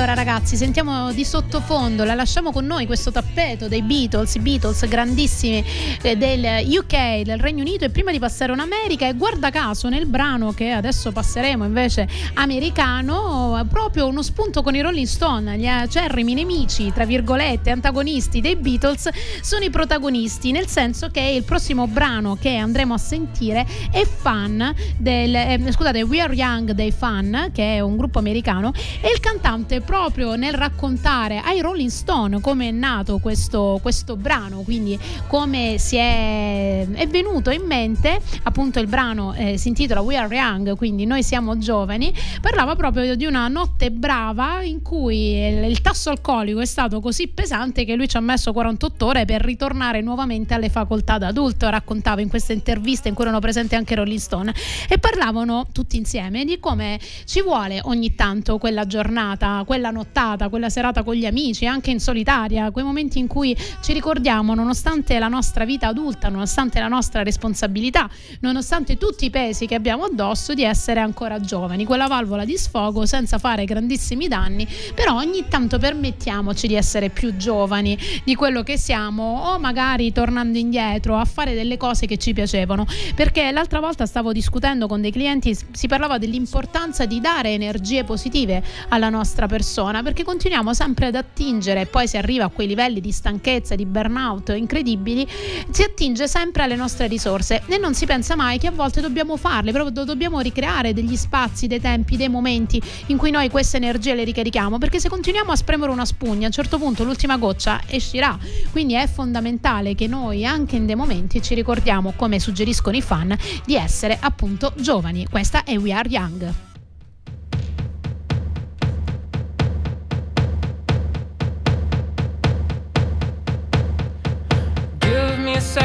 Allora 0.00 0.14
ragazzi, 0.14 0.56
sentiamo 0.56 1.12
di 1.12 1.26
sottofondo, 1.26 2.04
la 2.04 2.14
lasciamo 2.14 2.52
con 2.52 2.64
noi 2.64 2.86
questo 2.86 3.12
tappeto 3.12 3.68
dei 3.68 3.82
Beatles, 3.82 4.34
i 4.34 4.38
Beatles 4.38 4.88
grandissimi 4.88 5.62
eh, 6.00 6.16
del 6.16 6.64
UK, 6.68 7.20
del 7.20 7.38
Regno 7.38 7.60
Unito. 7.60 7.84
E 7.84 7.90
prima 7.90 8.10
di 8.10 8.18
passare 8.18 8.54
in 8.54 8.60
America 8.60 9.06
e 9.06 9.12
guarda 9.12 9.50
caso 9.50 9.90
nel 9.90 10.06
brano 10.06 10.52
che 10.52 10.70
adesso 10.70 11.12
passeremo 11.12 11.66
invece 11.66 12.08
americano, 12.32 13.62
proprio 13.68 14.06
uno 14.06 14.22
spunto 14.22 14.62
con 14.62 14.74
i 14.74 14.80
Rolling 14.80 15.06
Stone, 15.06 15.58
gli 15.58 15.66
acerrimi 15.66 16.32
nemici, 16.32 16.90
tra 16.94 17.04
virgolette, 17.04 17.68
antagonisti 17.68 18.40
dei 18.40 18.56
Beatles 18.56 19.10
sono 19.42 19.64
i 19.64 19.70
protagonisti, 19.70 20.50
nel 20.50 20.66
senso 20.66 21.10
che 21.10 21.20
il 21.20 21.42
prossimo 21.42 21.86
brano 21.86 22.38
che 22.40 22.56
andremo 22.56 22.94
a 22.94 22.98
sentire 22.98 23.66
è 23.90 24.06
fan 24.06 24.74
del 24.96 25.34
eh, 25.34 25.60
scusate, 25.70 26.00
We 26.02 26.22
Are 26.22 26.32
Young 26.32 26.70
dei 26.70 26.90
Fan, 26.90 27.50
che 27.52 27.76
è 27.76 27.80
un 27.80 27.98
gruppo 27.98 28.18
americano 28.18 28.72
e 29.02 29.10
il 29.12 29.20
cantante 29.20 29.82
proprio 29.90 30.36
nel 30.36 30.54
raccontare 30.54 31.38
ai 31.38 31.60
Rolling 31.60 31.90
Stone 31.90 32.40
come 32.40 32.68
è 32.68 32.70
nato 32.70 33.18
questo, 33.18 33.80
questo 33.82 34.14
brano, 34.14 34.60
quindi 34.60 34.96
come 35.26 35.78
si 35.78 35.96
è, 35.96 36.86
è 36.88 37.08
venuto 37.08 37.50
in 37.50 37.62
mente, 37.66 38.20
appunto 38.44 38.78
il 38.78 38.86
brano 38.86 39.34
eh, 39.34 39.58
si 39.58 39.66
intitola 39.66 40.00
We 40.00 40.16
Are 40.16 40.32
Young, 40.32 40.76
quindi 40.76 41.06
noi 41.06 41.24
siamo 41.24 41.58
giovani, 41.58 42.14
parlava 42.40 42.76
proprio 42.76 43.16
di 43.16 43.26
una 43.26 43.48
notte 43.48 43.90
brava 43.90 44.62
in 44.62 44.80
cui 44.80 45.36
il, 45.36 45.64
il 45.64 45.80
tasso 45.80 46.10
alcolico 46.10 46.60
è 46.60 46.66
stato 46.66 47.00
così 47.00 47.26
pesante 47.26 47.84
che 47.84 47.96
lui 47.96 48.06
ci 48.06 48.16
ha 48.16 48.20
messo 48.20 48.52
48 48.52 49.04
ore 49.04 49.24
per 49.24 49.42
ritornare 49.42 50.02
nuovamente 50.02 50.54
alle 50.54 50.68
facoltà 50.68 51.18
da 51.18 51.26
adulto, 51.26 51.68
raccontava 51.68 52.20
in 52.20 52.28
questa 52.28 52.52
intervista 52.52 53.08
in 53.08 53.14
cui 53.14 53.24
erano 53.24 53.40
presenti 53.40 53.74
anche 53.74 53.96
Rolling 53.96 54.20
Stone 54.20 54.54
e 54.88 54.98
parlavano 54.98 55.66
tutti 55.72 55.96
insieme 55.96 56.44
di 56.44 56.60
come 56.60 57.00
ci 57.24 57.42
vuole 57.42 57.80
ogni 57.82 58.14
tanto 58.14 58.58
quella 58.58 58.86
giornata, 58.86 59.64
quella 59.66 59.78
nottata, 59.88 60.50
quella 60.50 60.68
serata 60.68 61.02
con 61.02 61.14
gli 61.14 61.24
amici, 61.24 61.64
anche 61.64 61.90
in 61.90 61.98
solitaria, 61.98 62.70
quei 62.70 62.84
momenti 62.84 63.18
in 63.18 63.26
cui 63.26 63.56
ci 63.80 63.94
ricordiamo, 63.94 64.54
nonostante 64.54 65.18
la 65.18 65.28
nostra 65.28 65.64
vita 65.64 65.86
adulta, 65.86 66.28
nonostante 66.28 66.78
la 66.78 66.88
nostra 66.88 67.22
responsabilità, 67.22 68.06
nonostante 68.40 68.98
tutti 68.98 69.24
i 69.24 69.30
pesi 69.30 69.64
che 69.64 69.74
abbiamo 69.74 70.04
addosso, 70.04 70.52
di 70.52 70.64
essere 70.64 71.00
ancora 71.00 71.40
giovani, 71.40 71.86
quella 71.86 72.08
valvola 72.08 72.44
di 72.44 72.58
sfogo 72.58 73.06
senza 73.06 73.38
fare 73.38 73.64
grandissimi 73.64 74.28
danni, 74.28 74.68
però 74.94 75.16
ogni 75.16 75.46
tanto 75.48 75.78
permettiamoci 75.78 76.66
di 76.66 76.74
essere 76.74 77.08
più 77.08 77.36
giovani 77.36 77.96
di 78.24 78.34
quello 78.34 78.62
che 78.62 78.76
siamo 78.76 79.52
o 79.52 79.58
magari 79.58 80.12
tornando 80.12 80.58
indietro 80.58 81.16
a 81.16 81.24
fare 81.24 81.54
delle 81.54 81.76
cose 81.76 82.06
che 82.06 82.18
ci 82.18 82.34
piacevano, 82.34 82.84
perché 83.14 83.50
l'altra 83.50 83.80
volta 83.80 84.04
stavo 84.04 84.32
discutendo 84.32 84.88
con 84.88 85.00
dei 85.00 85.12
clienti, 85.12 85.56
si 85.70 85.86
parlava 85.86 86.18
dell'importanza 86.18 87.06
di 87.06 87.20
dare 87.20 87.50
energie 87.50 88.04
positive 88.04 88.62
alla 88.88 89.08
nostra 89.08 89.46
persona 89.46 89.68
persona 89.70 90.02
perché 90.02 90.24
continuiamo 90.24 90.74
sempre 90.74 91.06
ad 91.06 91.14
attingere 91.14 91.82
e 91.82 91.86
poi 91.86 92.08
si 92.08 92.16
arriva 92.16 92.46
a 92.46 92.48
quei 92.48 92.66
livelli 92.66 93.00
di 93.00 93.12
stanchezza, 93.12 93.76
di 93.76 93.86
burnout 93.86 94.48
incredibili, 94.56 95.24
si 95.70 95.84
attinge 95.84 96.26
sempre 96.26 96.64
alle 96.64 96.74
nostre 96.74 97.06
risorse 97.06 97.62
e 97.66 97.78
non 97.78 97.94
si 97.94 98.04
pensa 98.04 98.34
mai 98.34 98.58
che 98.58 98.66
a 98.66 98.72
volte 98.72 99.00
dobbiamo 99.00 99.36
farle, 99.36 99.70
proprio 99.70 100.04
dobbiamo 100.04 100.40
ricreare 100.40 100.92
degli 100.92 101.14
spazi, 101.14 101.68
dei 101.68 101.80
tempi, 101.80 102.16
dei 102.16 102.28
momenti 102.28 102.82
in 103.06 103.16
cui 103.16 103.30
noi 103.30 103.48
queste 103.48 103.76
energie 103.76 104.14
le 104.14 104.24
ricarichiamo 104.24 104.76
perché 104.78 104.98
se 104.98 105.08
continuiamo 105.08 105.52
a 105.52 105.56
spremere 105.56 105.92
una 105.92 106.04
spugna 106.04 106.44
a 106.44 106.46
un 106.46 106.52
certo 106.52 106.76
punto 106.76 107.04
l'ultima 107.04 107.36
goccia 107.36 107.80
uscirà, 107.92 108.36
quindi 108.72 108.94
è 108.94 109.06
fondamentale 109.06 109.94
che 109.94 110.08
noi 110.08 110.44
anche 110.44 110.74
in 110.74 110.86
dei 110.86 110.96
momenti 110.96 111.40
ci 111.40 111.54
ricordiamo 111.54 112.12
come 112.16 112.40
suggeriscono 112.40 112.96
i 112.96 113.02
fan 113.02 113.36
di 113.64 113.76
essere 113.76 114.18
appunto 114.20 114.72
giovani. 114.76 115.26
Questa 115.30 115.62
è 115.62 115.76
We 115.76 115.92
Are 115.92 116.08
Young. 116.08 116.69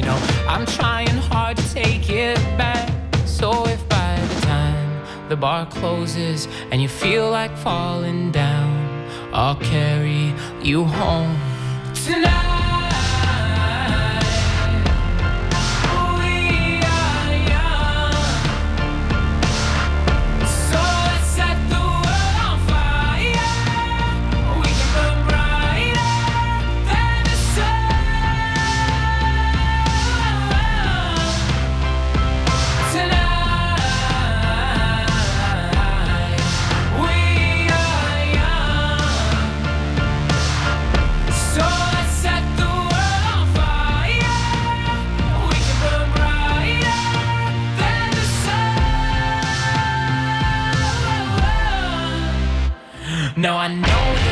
you 0.00 0.06
know, 0.06 0.18
I'm 0.48 0.64
trying 0.64 1.08
hard 1.08 1.58
to 1.58 1.74
take 1.74 2.08
it 2.08 2.38
back. 2.56 2.88
So 3.26 3.66
if 3.66 3.86
by 3.90 4.18
the 4.18 4.40
time 4.46 5.28
the 5.28 5.36
bar 5.36 5.66
closes 5.66 6.48
and 6.70 6.80
you 6.80 6.88
feel 6.88 7.30
like 7.30 7.54
falling 7.58 8.32
down, 8.32 8.72
I'll 9.34 9.56
carry 9.56 10.32
you 10.62 10.84
home 10.84 11.36
tonight. 11.92 12.59
No, 53.40 53.56
I 53.56 53.68
know 53.68 54.29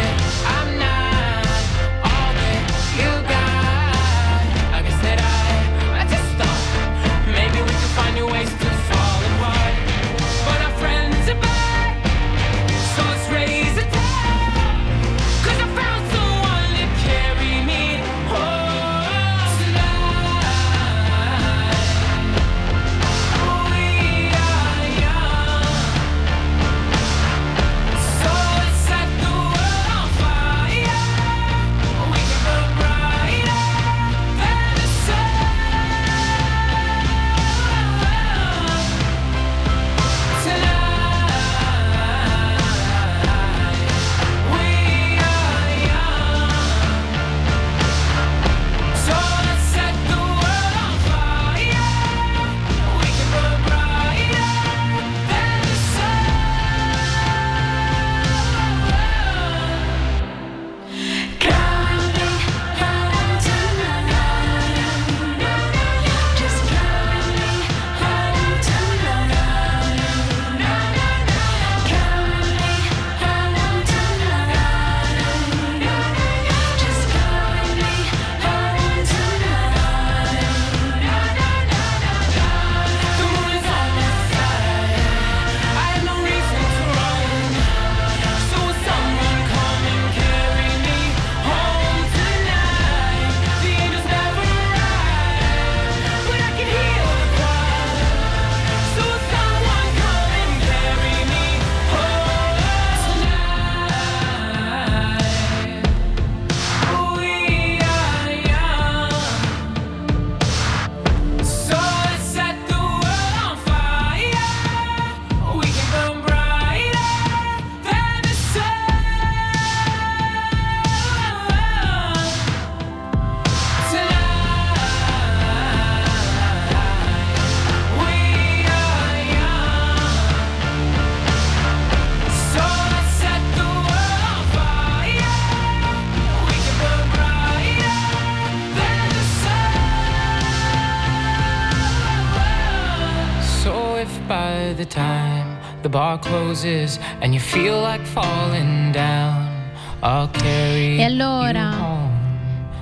E 150.99 151.05
allora? 151.05 151.71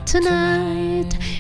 Tonight. 0.04 0.55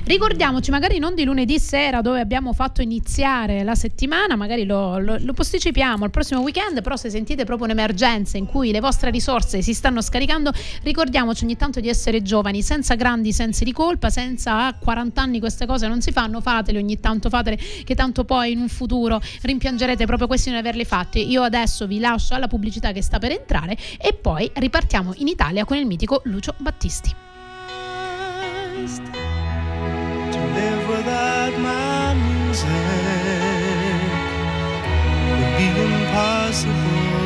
Ricordiamoci, 0.06 0.70
magari 0.70 1.00
non 1.00 1.16
di 1.16 1.24
lunedì 1.24 1.58
sera 1.58 2.00
dove 2.00 2.20
abbiamo 2.20 2.52
fatto 2.52 2.80
iniziare 2.80 3.64
la 3.64 3.74
settimana, 3.74 4.36
magari 4.36 4.64
lo, 4.64 4.98
lo- 5.00 5.16
lo 5.18 5.32
posticipiamo 5.32 6.04
al 6.04 6.12
prossimo 6.12 6.42
weekend, 6.42 6.80
però 6.80 6.94
se 6.94 7.10
sentite 7.10 7.42
proprio 7.42 7.66
un'emergenza 7.66 8.36
in 8.36 8.46
cui 8.46 8.70
le 8.70 8.78
vostre 8.78 9.10
risorse 9.10 9.62
si 9.62 9.74
stanno 9.74 10.00
scaricando, 10.00 10.52
ricordiamoci 10.84 11.42
ogni 11.42 11.56
tanto 11.56 11.80
di 11.80 11.88
essere 11.88 12.22
giovani, 12.22 12.62
senza 12.62 12.94
grandi 12.94 13.32
sensi 13.32 13.64
di 13.64 13.72
colpa, 13.72 14.08
senza 14.08 14.66
a 14.66 14.74
40 14.74 15.20
anni 15.20 15.40
queste 15.40 15.66
cose 15.66 15.88
non 15.88 16.00
si 16.00 16.12
fanno, 16.12 16.40
fatele 16.40 16.78
ogni 16.78 17.00
tanto, 17.00 17.28
fatele 17.28 17.58
che 17.82 17.96
tanto 17.96 18.24
poi 18.24 18.52
in 18.52 18.60
un 18.60 18.68
futuro 18.68 19.20
rimpiangerete 19.42 20.06
proprio 20.06 20.28
questi 20.28 20.50
non 20.50 20.60
averli 20.60 20.84
fatti. 20.84 21.28
Io 21.28 21.42
adesso 21.42 21.88
vi 21.88 21.98
lascio 21.98 22.34
alla 22.34 22.46
pubblicità 22.46 22.92
che 22.92 23.02
sta 23.02 23.18
per 23.18 23.32
entrare 23.32 23.76
e 23.98 24.12
poi 24.12 24.48
ripartiamo 24.54 25.14
in 25.16 25.26
Italia 25.26 25.64
con 25.64 25.76
il 25.76 25.84
mitico 25.84 26.20
Lucio 26.26 26.54
Battisti. 26.58 27.25
Music 32.56 32.70
would 35.28 35.56
be 35.58 35.68
impossible 35.68 37.25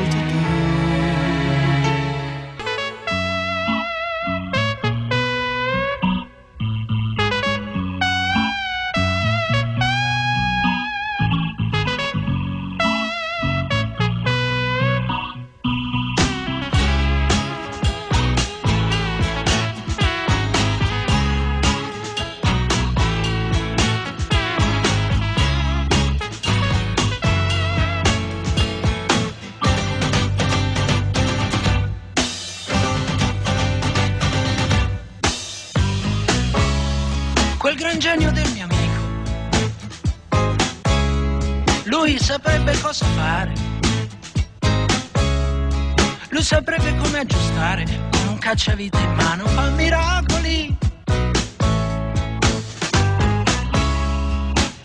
saprebbe 46.51 46.97
come 46.97 47.21
aggiustare 47.21 47.85
con 48.11 48.27
un 48.31 48.39
cacciavite 48.39 48.99
in 48.99 49.15
mano, 49.15 49.47
fa 49.47 49.71
miracoli. 49.71 50.77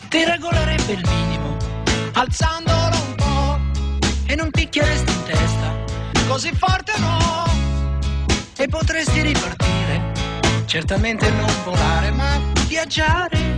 Ti 0.08 0.24
regolerebbe 0.24 0.92
il 0.92 1.04
minimo, 1.10 1.58
alzandolo 2.14 2.96
un 3.08 3.16
po' 3.16 3.60
e 4.28 4.36
non 4.36 4.52
picchieresti 4.52 5.12
in 5.12 5.24
testa, 5.24 5.74
così 6.28 6.52
forte 6.54 6.94
no. 7.00 7.44
E 8.58 8.68
potresti 8.68 9.22
ripartire, 9.22 10.12
certamente 10.68 11.32
non 11.32 11.52
volare, 11.64 12.12
ma 12.12 12.40
viaggiare. 12.68 13.58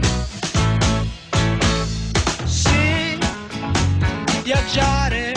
Sì, 2.46 3.20
viaggiare, 4.44 5.34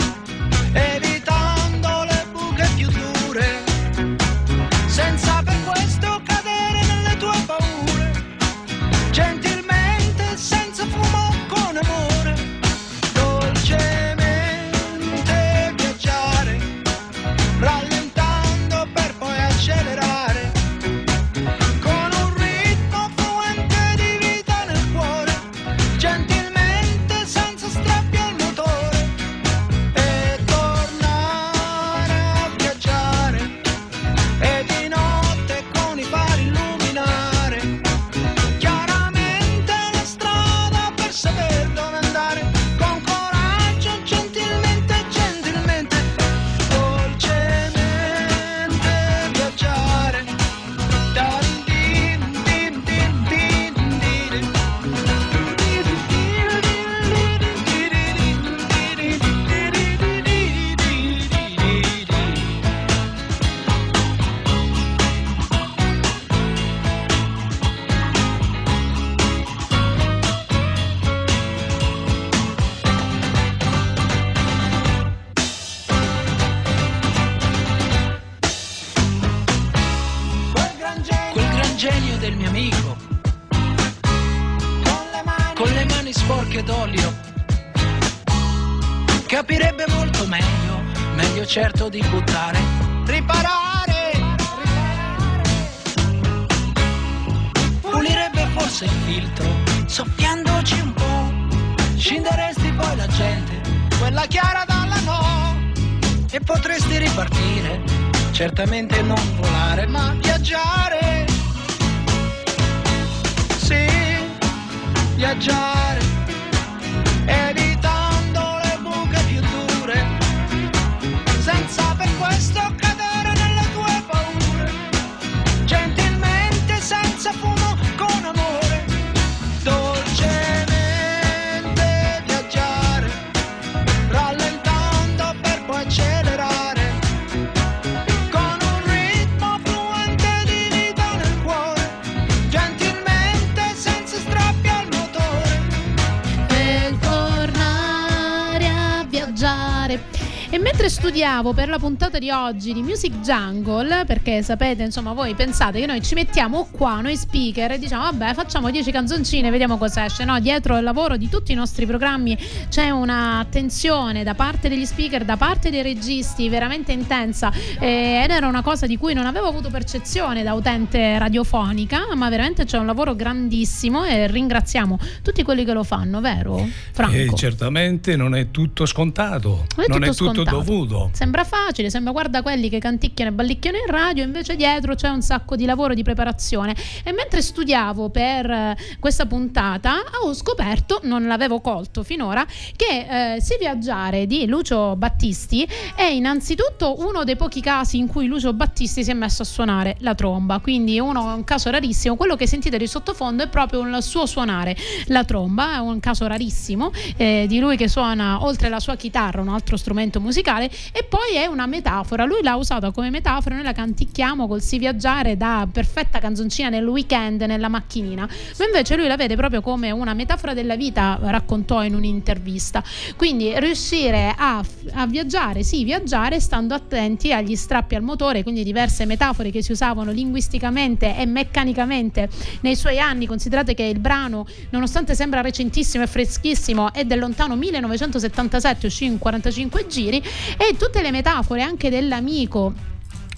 E 150.53 150.59
mentre 150.59 150.89
studiavo 150.89 151.53
per 151.53 151.69
la 151.69 151.79
puntata 151.79 152.19
di 152.19 152.29
oggi 152.29 152.73
di 152.73 152.81
Music 152.81 153.21
Jungle, 153.21 154.03
perché 154.05 154.43
sapete, 154.43 154.83
insomma, 154.83 155.13
voi 155.13 155.33
pensate 155.33 155.79
che 155.79 155.85
noi 155.85 156.01
ci 156.01 156.13
mettiamo 156.13 156.67
qua, 156.69 156.99
noi 156.99 157.15
speaker, 157.15 157.71
e 157.71 157.79
diciamo, 157.79 158.03
vabbè, 158.03 158.33
facciamo 158.33 158.69
10 158.69 158.91
canzoncine, 158.91 159.49
vediamo 159.49 159.77
cosa 159.77 160.03
esce. 160.03 160.25
No, 160.25 160.37
dietro 160.41 160.75
il 160.75 160.83
lavoro 160.83 161.15
di 161.15 161.29
tutti 161.29 161.53
i 161.53 161.55
nostri 161.55 161.85
programmi 161.85 162.37
c'è 162.67 162.89
un'attenzione 162.89 164.25
da 164.25 164.33
parte 164.33 164.67
degli 164.67 164.83
speaker, 164.83 165.23
da 165.23 165.37
parte 165.37 165.69
dei 165.69 165.83
registi, 165.83 166.49
veramente 166.49 166.91
intensa. 166.91 167.49
eh, 167.79 168.19
ed 168.21 168.29
era 168.29 168.47
una 168.47 168.61
cosa 168.61 168.85
di 168.85 168.97
cui 168.97 169.13
non 169.13 169.27
avevo 169.27 169.47
avuto 169.47 169.69
percezione 169.69 170.43
da 170.43 170.51
utente 170.51 171.17
radiofonica, 171.17 172.13
ma 172.13 172.27
veramente 172.27 172.65
c'è 172.65 172.77
un 172.77 172.87
lavoro 172.87 173.15
grandissimo 173.15 174.03
e 174.03 174.27
ringraziamo 174.27 174.99
tutti 175.23 175.43
quelli 175.43 175.63
che 175.63 175.71
lo 175.71 175.83
fanno, 175.83 176.19
vero? 176.19 176.67
Franco. 176.91 177.15
E 177.15 177.29
certamente 177.35 178.17
non 178.17 178.35
è 178.35 178.51
tutto 178.51 178.85
scontato, 178.85 179.65
Non 179.77 179.85
è 179.85 179.87
non 179.87 180.03
è 180.03 180.07
tutto 180.13 180.40
tutto 180.40 180.40
scontato. 180.43 180.57
dovuto. 180.57 181.09
Sembra 181.13 181.43
facile, 181.43 181.89
sembra 181.89 182.11
guarda 182.11 182.41
quelli 182.41 182.69
che 182.69 182.79
canticchiano 182.79 183.31
e 183.31 183.33
ballicchiano 183.33 183.77
in 183.77 183.91
radio, 183.91 184.23
invece 184.23 184.55
dietro 184.55 184.95
c'è 184.95 185.09
un 185.09 185.21
sacco 185.21 185.55
di 185.55 185.65
lavoro 185.65 185.93
di 185.93 186.03
preparazione. 186.03 186.75
E 187.03 187.11
mentre 187.13 187.41
studiavo 187.41 188.09
per 188.09 188.49
eh, 188.49 188.77
questa 188.99 189.25
puntata, 189.25 189.95
ho 190.23 190.33
scoperto, 190.33 190.99
non 191.03 191.27
l'avevo 191.27 191.61
colto 191.61 192.03
finora, 192.03 192.45
che 192.75 193.35
eh, 193.35 193.41
Se 193.41 193.57
viaggiare 193.59 194.27
di 194.27 194.45
Lucio 194.47 194.95
Battisti 194.95 195.67
è 195.95 196.03
innanzitutto 196.03 196.99
uno 196.99 197.23
dei 197.23 197.35
pochi 197.35 197.61
casi 197.61 197.97
in 197.97 198.07
cui 198.07 198.27
Lucio 198.27 198.53
Battisti 198.53 199.03
si 199.03 199.11
è 199.11 199.13
messo 199.13 199.43
a 199.43 199.45
suonare 199.45 199.95
la 199.99 200.15
tromba, 200.15 200.59
quindi 200.59 200.99
uno, 200.99 201.33
un 201.33 201.43
caso 201.43 201.69
rarissimo. 201.69 202.15
Quello 202.15 202.35
che 202.35 202.47
sentite 202.47 202.77
di 202.77 202.87
sottofondo 202.87 203.43
è 203.43 203.47
proprio 203.47 203.81
il 203.81 204.01
suo 204.01 204.25
suonare 204.25 204.75
la 205.05 205.23
tromba, 205.23 205.75
è 205.75 205.79
un 205.79 205.99
caso 205.99 206.27
rarissimo 206.27 206.91
eh, 207.17 207.45
di 207.47 207.59
lui 207.59 207.77
che 207.77 207.87
suona 207.87 208.43
oltre 208.43 208.67
alla 208.67 208.79
sua 208.79 208.95
chitarra 208.95 209.41
un 209.41 209.49
altro 209.49 209.77
strumento 209.77 210.19
musicale 210.19 210.30
musicale 210.31 210.71
e 210.93 211.03
poi 211.03 211.35
è 211.35 211.45
una 211.45 211.65
metafora. 211.65 212.23
Lui 212.23 212.41
l'ha 212.41 212.55
usata 212.55 212.91
come 212.91 213.09
metafora, 213.09 213.55
noi 213.55 213.63
la 213.65 213.73
canticchiamo 213.73 214.47
col 214.47 214.61
si 214.61 214.79
viaggiare 214.79 215.35
da 215.35 215.67
perfetta 215.71 216.19
canzoncina 216.19 216.69
nel 216.69 216.87
weekend 216.87 217.41
nella 217.41 217.67
macchinina, 217.67 218.27
ma 218.57 218.65
invece 218.65 218.95
lui 218.95 219.07
la 219.07 219.17
vede 219.17 219.35
proprio 219.35 219.61
come 219.61 219.91
una 219.91 220.13
metafora 220.13 220.53
della 220.53 220.75
vita, 220.75 221.19
raccontò 221.21 221.83
in 221.83 221.95
un'intervista. 221.95 222.81
Quindi 223.17 223.59
riuscire 223.59 224.33
a, 224.35 224.63
a 224.93 225.07
viaggiare, 225.07 225.63
sì, 225.63 225.83
viaggiare 225.83 226.39
stando 226.39 226.73
attenti 226.73 227.33
agli 227.33 227.55
strappi 227.55 227.95
al 227.95 228.01
motore, 228.01 228.43
quindi 228.43 228.63
diverse 228.63 229.05
metafore 229.05 229.51
che 229.51 229.61
si 229.61 229.71
usavano 229.73 230.11
linguisticamente 230.11 231.17
e 231.17 231.25
meccanicamente 231.25 232.29
nei 232.61 232.75
suoi 232.75 232.99
anni. 232.99 233.25
Considerate 233.25 233.73
che 233.73 233.83
il 233.83 233.99
brano, 233.99 234.45
nonostante 234.69 235.13
sembra 235.13 235.41
recentissimo 235.41 236.03
e 236.03 236.07
freschissimo, 236.07 236.93
è 236.93 237.03
del 237.03 237.19
lontano 237.19 237.55
1977, 237.55 238.85
uscì 238.85 239.05
in 239.05 239.17
45 239.17 239.87
giri 239.87 240.20
e 240.21 240.75
tutte 240.77 241.01
le 241.01 241.11
metafore 241.11 241.61
anche 241.61 241.89
dell'amico 241.89 242.73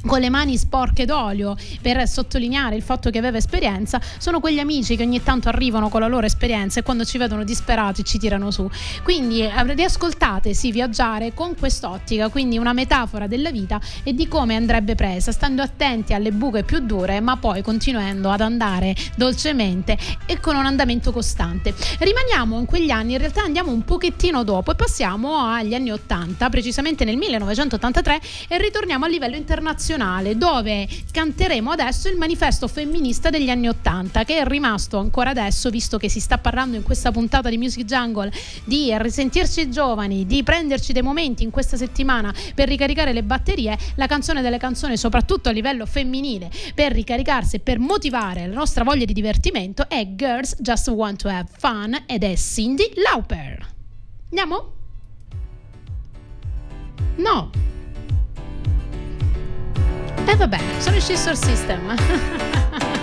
con 0.05 0.19
le 0.19 0.29
mani 0.29 0.57
sporche 0.57 1.05
d'olio 1.05 1.55
per 1.81 2.07
sottolineare 2.07 2.75
il 2.75 2.81
fatto 2.81 3.09
che 3.09 3.17
aveva 3.17 3.37
esperienza, 3.37 4.01
sono 4.17 4.39
quegli 4.39 4.59
amici 4.59 4.95
che 4.95 5.03
ogni 5.03 5.23
tanto 5.23 5.49
arrivano 5.49 5.89
con 5.89 6.01
la 6.01 6.07
loro 6.07 6.25
esperienza 6.25 6.79
e 6.79 6.83
quando 6.83 7.05
ci 7.05 7.17
vedono 7.17 7.43
disperati 7.43 8.03
ci 8.03 8.17
tirano 8.17 8.51
su. 8.51 8.69
Quindi 9.01 9.41
eh, 9.41 9.73
riascoltate 9.73 10.53
sì 10.53 10.71
viaggiare 10.71 11.33
con 11.33 11.55
quest'ottica, 11.57 12.29
quindi 12.29 12.57
una 12.57 12.73
metafora 12.73 13.27
della 13.27 13.51
vita 13.51 13.79
e 14.03 14.13
di 14.13 14.27
come 14.27 14.55
andrebbe 14.55 14.95
presa, 14.95 15.31
stando 15.31 15.61
attenti 15.61 16.13
alle 16.13 16.31
buche 16.31 16.63
più 16.63 16.79
dure, 16.79 17.19
ma 17.21 17.37
poi 17.37 17.61
continuando 17.61 18.29
ad 18.29 18.41
andare 18.41 18.95
dolcemente 19.15 19.97
e 20.25 20.39
con 20.39 20.55
un 20.55 20.65
andamento 20.65 21.11
costante. 21.11 21.73
Rimaniamo 21.99 22.59
in 22.59 22.65
quegli 22.65 22.91
anni, 22.91 23.13
in 23.13 23.19
realtà 23.19 23.43
andiamo 23.43 23.71
un 23.71 23.83
pochettino 23.83 24.43
dopo 24.43 24.71
e 24.71 24.75
passiamo 24.75 25.37
agli 25.37 25.73
anni 25.73 25.91
80, 25.91 26.49
precisamente 26.49 27.05
nel 27.05 27.17
1983 27.17 28.19
e 28.49 28.57
ritorniamo 28.57 29.05
a 29.05 29.07
livello 29.07 29.35
internazionale 29.35 29.91
nazionale 29.93 30.37
dove 30.37 30.87
canteremo 31.11 31.71
adesso 31.71 32.09
il 32.09 32.17
manifesto 32.17 32.67
femminista 32.67 33.29
degli 33.29 33.49
anni 33.49 33.67
Ottanta 33.67 34.23
che 34.23 34.37
è 34.37 34.45
rimasto 34.45 34.97
ancora 34.97 35.29
adesso 35.29 35.69
visto 35.69 35.97
che 35.97 36.09
si 36.09 36.19
sta 36.19 36.37
parlando 36.37 36.75
in 36.75 36.83
questa 36.83 37.11
puntata 37.11 37.49
di 37.49 37.57
Music 37.57 37.85
Jungle 37.85 38.31
di 38.63 38.91
risentirci 38.97 39.69
giovani, 39.69 40.25
di 40.25 40.41
prenderci 40.43 40.93
dei 40.93 41.01
momenti 41.01 41.43
in 41.43 41.51
questa 41.51 41.77
settimana 41.77 42.33
per 42.55 42.67
ricaricare 42.67 43.13
le 43.13 43.23
batterie, 43.23 43.77
la 43.95 44.07
canzone 44.07 44.41
delle 44.41 44.57
canzoni 44.57 44.97
soprattutto 44.97 45.49
a 45.49 45.51
livello 45.51 45.85
femminile 45.85 46.49
per 46.73 46.91
ricaricarsi 46.91 47.57
e 47.57 47.59
per 47.59 47.79
motivare 47.79 48.47
la 48.47 48.55
nostra 48.55 48.83
voglia 48.83 49.05
di 49.05 49.13
divertimento 49.13 49.87
è 49.87 50.15
Girls 50.15 50.55
Just 50.59 50.87
Want 50.89 51.21
to 51.21 51.27
Have 51.27 51.49
Fun 51.55 52.03
ed 52.05 52.23
è 52.23 52.35
Cindy 52.35 52.91
Lauper. 52.95 53.71
Andiamo? 54.29 54.71
No. 57.17 57.51
E 60.25 60.35
va 60.35 60.47
bene, 60.47 60.79
sono 60.79 60.95
i 60.95 61.01
Scissor 61.01 61.35
System. 61.35 63.02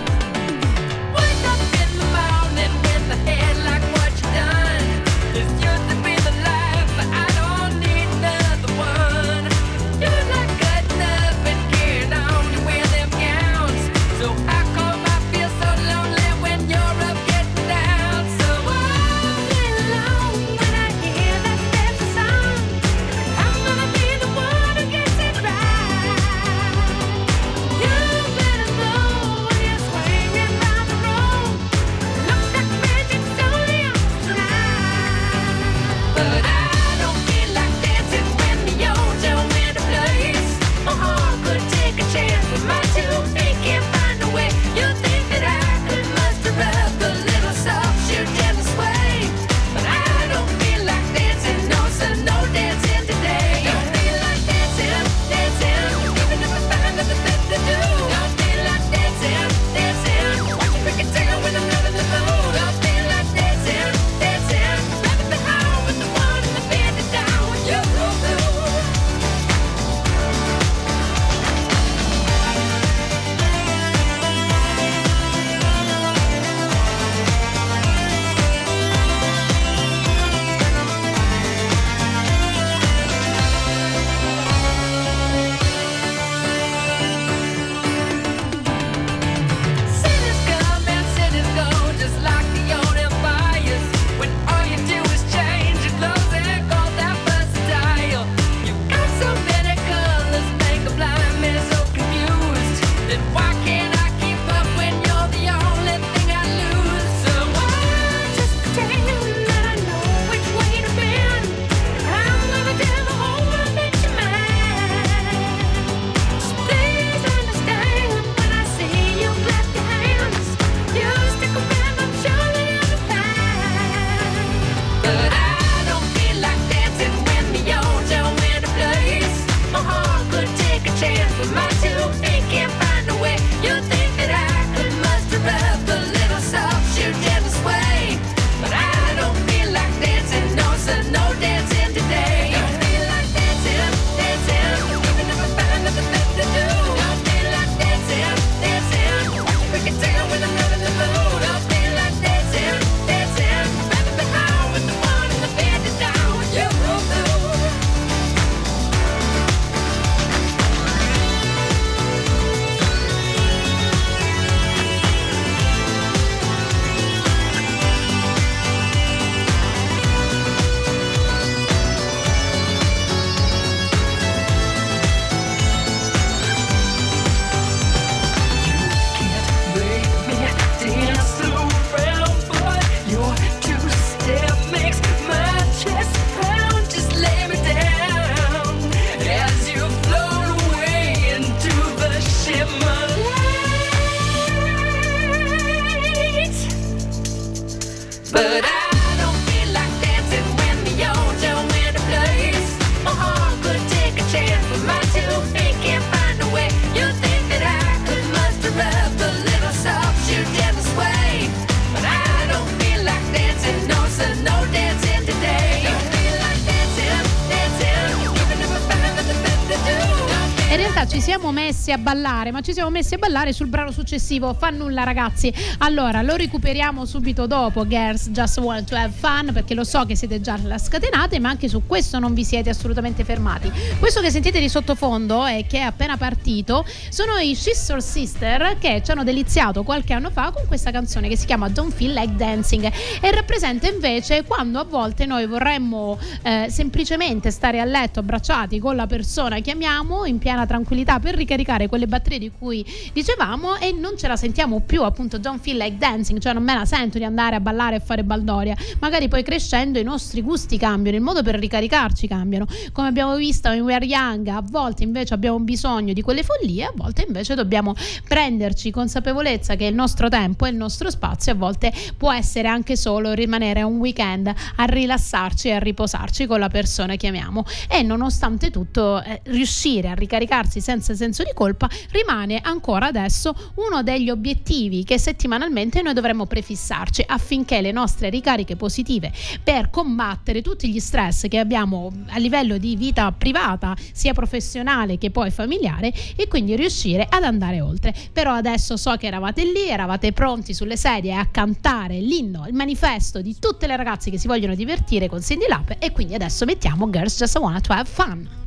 messi 221.91 221.93
a 221.93 221.97
ballare, 221.97 222.51
ma 222.51 222.61
ci 222.61 222.73
siamo 222.73 222.89
messi 222.89 223.15
a 223.15 223.17
ballare 223.17 223.53
sul 223.53 223.67
brano 223.67 223.91
successivo. 223.91 224.53
Fa 224.53 224.69
nulla, 224.69 225.03
ragazzi. 225.03 225.53
Allora, 225.79 226.21
lo 226.21 226.35
recuperiamo 226.35 227.05
subito 227.05 227.47
dopo. 227.47 227.85
Girls 227.87 228.29
Just 228.29 228.57
Want 228.59 228.87
to 228.87 228.95
Have 228.95 229.13
Fun, 229.13 229.51
perché 229.53 229.73
lo 229.73 229.83
so 229.83 230.05
che 230.05 230.15
siete 230.15 230.39
già 230.39 230.57
scatenate, 230.77 231.39
ma 231.39 231.49
anche 231.49 231.67
su 231.67 231.83
questo 231.85 232.19
non 232.19 232.33
vi 232.33 232.43
siete 232.43 232.69
assolutamente 232.69 233.23
fermati. 233.23 233.71
Questo 233.99 234.21
che 234.21 234.31
sentite 234.31 234.59
di 234.59 234.69
sottofondo 234.69 235.45
e 235.45 235.65
che 235.67 235.79
è 235.79 235.81
appena 235.81 236.17
partito 236.17 236.85
sono 237.09 237.37
i 237.37 237.55
Sister 237.55 238.01
Sister 238.01 238.77
che 238.79 239.01
ci 239.03 239.11
hanno 239.11 239.23
deliziato 239.23 239.83
qualche 239.83 240.13
anno 240.13 240.29
fa 240.29 240.51
con 240.51 240.63
questa 240.67 240.91
canzone 240.91 241.27
che 241.27 241.35
si 241.35 241.45
chiama 241.45 241.69
Don't 241.69 241.93
Feel 241.93 242.13
Like 242.13 242.35
Dancing 242.35 242.91
e 243.21 243.31
rappresenta 243.31 243.89
invece 243.89 244.43
quando 244.43 244.79
a 244.79 244.83
volte 244.83 245.25
noi 245.25 245.45
vorremmo 245.45 246.17
eh, 246.43 246.67
semplicemente 246.69 247.51
stare 247.51 247.79
a 247.79 247.85
letto 247.85 248.19
abbracciati 248.19 248.79
con 248.79 248.95
la 248.95 249.07
persona 249.07 249.59
che 249.59 249.71
amiamo 249.71 250.25
in 250.25 250.37
piena 250.37 250.65
tranquillità 250.65 251.19
per 251.19 251.35
ricaricare 251.35 251.80
quelle 251.87 252.07
batterie 252.07 252.39
di 252.39 252.51
cui 252.57 252.85
dicevamo 253.13 253.77
e 253.77 253.91
non 253.91 254.17
ce 254.17 254.27
la 254.27 254.35
sentiamo 254.35 254.79
più 254.81 255.03
appunto 255.03 255.37
don't 255.37 255.61
feel 255.61 255.77
like 255.77 255.97
dancing 255.97 256.39
cioè 256.39 256.53
non 256.53 256.63
me 256.63 256.73
la 256.73 256.85
sento 256.85 257.17
di 257.17 257.23
andare 257.23 257.55
a 257.55 257.59
ballare 257.59 257.97
e 257.97 257.99
fare 257.99 258.23
baldoria. 258.23 258.75
Magari 258.99 259.27
poi 259.27 259.43
crescendo 259.43 259.99
i 259.99 260.03
nostri 260.03 260.41
gusti 260.41 260.77
cambiano 260.77 261.17
il 261.17 261.23
modo 261.23 261.43
per 261.43 261.55
ricaricarci 261.55 262.27
cambiano. 262.27 262.65
Come 262.91 263.07
abbiamo 263.07 263.35
visto 263.35 263.71
in 263.71 263.81
We 263.81 263.93
Are 263.93 264.05
Young 264.05 264.47
a 264.47 264.61
volte 264.63 265.03
invece 265.03 265.33
abbiamo 265.33 265.59
bisogno 265.59 266.13
di 266.13 266.21
quelle 266.21 266.43
follie 266.43 266.85
a 266.85 266.93
volte 266.95 267.23
invece 267.27 267.55
dobbiamo 267.55 267.93
prenderci 268.27 268.91
consapevolezza 268.91 269.75
che 269.75 269.85
il 269.85 269.95
nostro 269.95 270.29
tempo 270.29 270.65
e 270.65 270.69
il 270.69 270.75
nostro 270.75 271.09
spazio 271.09 271.51
a 271.51 271.55
volte 271.55 271.91
può 272.17 272.31
essere 272.31 272.67
anche 272.67 272.95
solo 272.95 273.33
rimanere 273.33 273.81
un 273.81 273.97
weekend 273.97 274.51
a 274.75 274.83
rilassarci 274.85 275.67
e 275.67 275.73
a 275.73 275.79
riposarci 275.79 276.45
con 276.45 276.59
la 276.59 276.69
persona 276.69 277.15
che 277.15 277.27
amiamo. 277.27 277.65
E 277.89 278.01
nonostante 278.03 278.69
tutto 278.69 279.21
eh, 279.21 279.41
riuscire 279.45 280.09
a 280.09 280.13
ricaricarsi 280.13 280.81
senza 280.81 281.13
senso 281.13 281.43
di 281.43 281.51
colpa 281.61 281.87
rimane 282.09 282.59
ancora 282.63 283.05
adesso 283.05 283.53
uno 283.75 284.01
degli 284.01 284.31
obiettivi 284.31 285.03
che 285.03 285.19
settimanalmente 285.19 286.01
noi 286.01 286.15
dovremmo 286.15 286.47
prefissarci 286.47 287.23
affinché 287.27 287.81
le 287.81 287.91
nostre 287.91 288.31
ricariche 288.31 288.75
positive 288.75 289.31
per 289.63 289.91
combattere 289.91 290.63
tutti 290.63 290.89
gli 290.89 290.99
stress 290.99 291.47
che 291.47 291.59
abbiamo 291.59 292.11
a 292.29 292.39
livello 292.39 292.79
di 292.79 292.95
vita 292.95 293.31
privata 293.31 293.95
sia 294.11 294.33
professionale 294.33 295.19
che 295.19 295.29
poi 295.29 295.51
familiare 295.51 296.11
e 296.35 296.47
quindi 296.47 296.75
riuscire 296.75 297.27
ad 297.29 297.43
andare 297.43 297.79
oltre. 297.79 298.11
Però 298.33 298.53
adesso 298.53 298.97
so 298.97 299.15
che 299.17 299.27
eravate 299.27 299.63
lì 299.63 299.87
eravate 299.87 300.31
pronti 300.31 300.73
sulle 300.73 300.97
sedie 300.97 301.35
a 301.35 301.45
cantare 301.45 302.19
l'inno 302.19 302.65
il 302.65 302.73
manifesto 302.73 303.39
di 303.39 303.55
tutte 303.59 303.85
le 303.85 303.95
ragazze 303.95 304.31
che 304.31 304.39
si 304.39 304.47
vogliono 304.47 304.73
divertire 304.73 305.27
con 305.27 305.41
Cindy 305.41 305.67
Lap 305.67 305.95
e 305.99 306.11
quindi 306.11 306.33
adesso 306.33 306.65
mettiamo 306.65 307.07
Girls 307.11 307.37
Just 307.37 307.55
Wanna 307.59 307.81
to 307.81 307.93
Have 307.93 308.09
Fun 308.09 308.61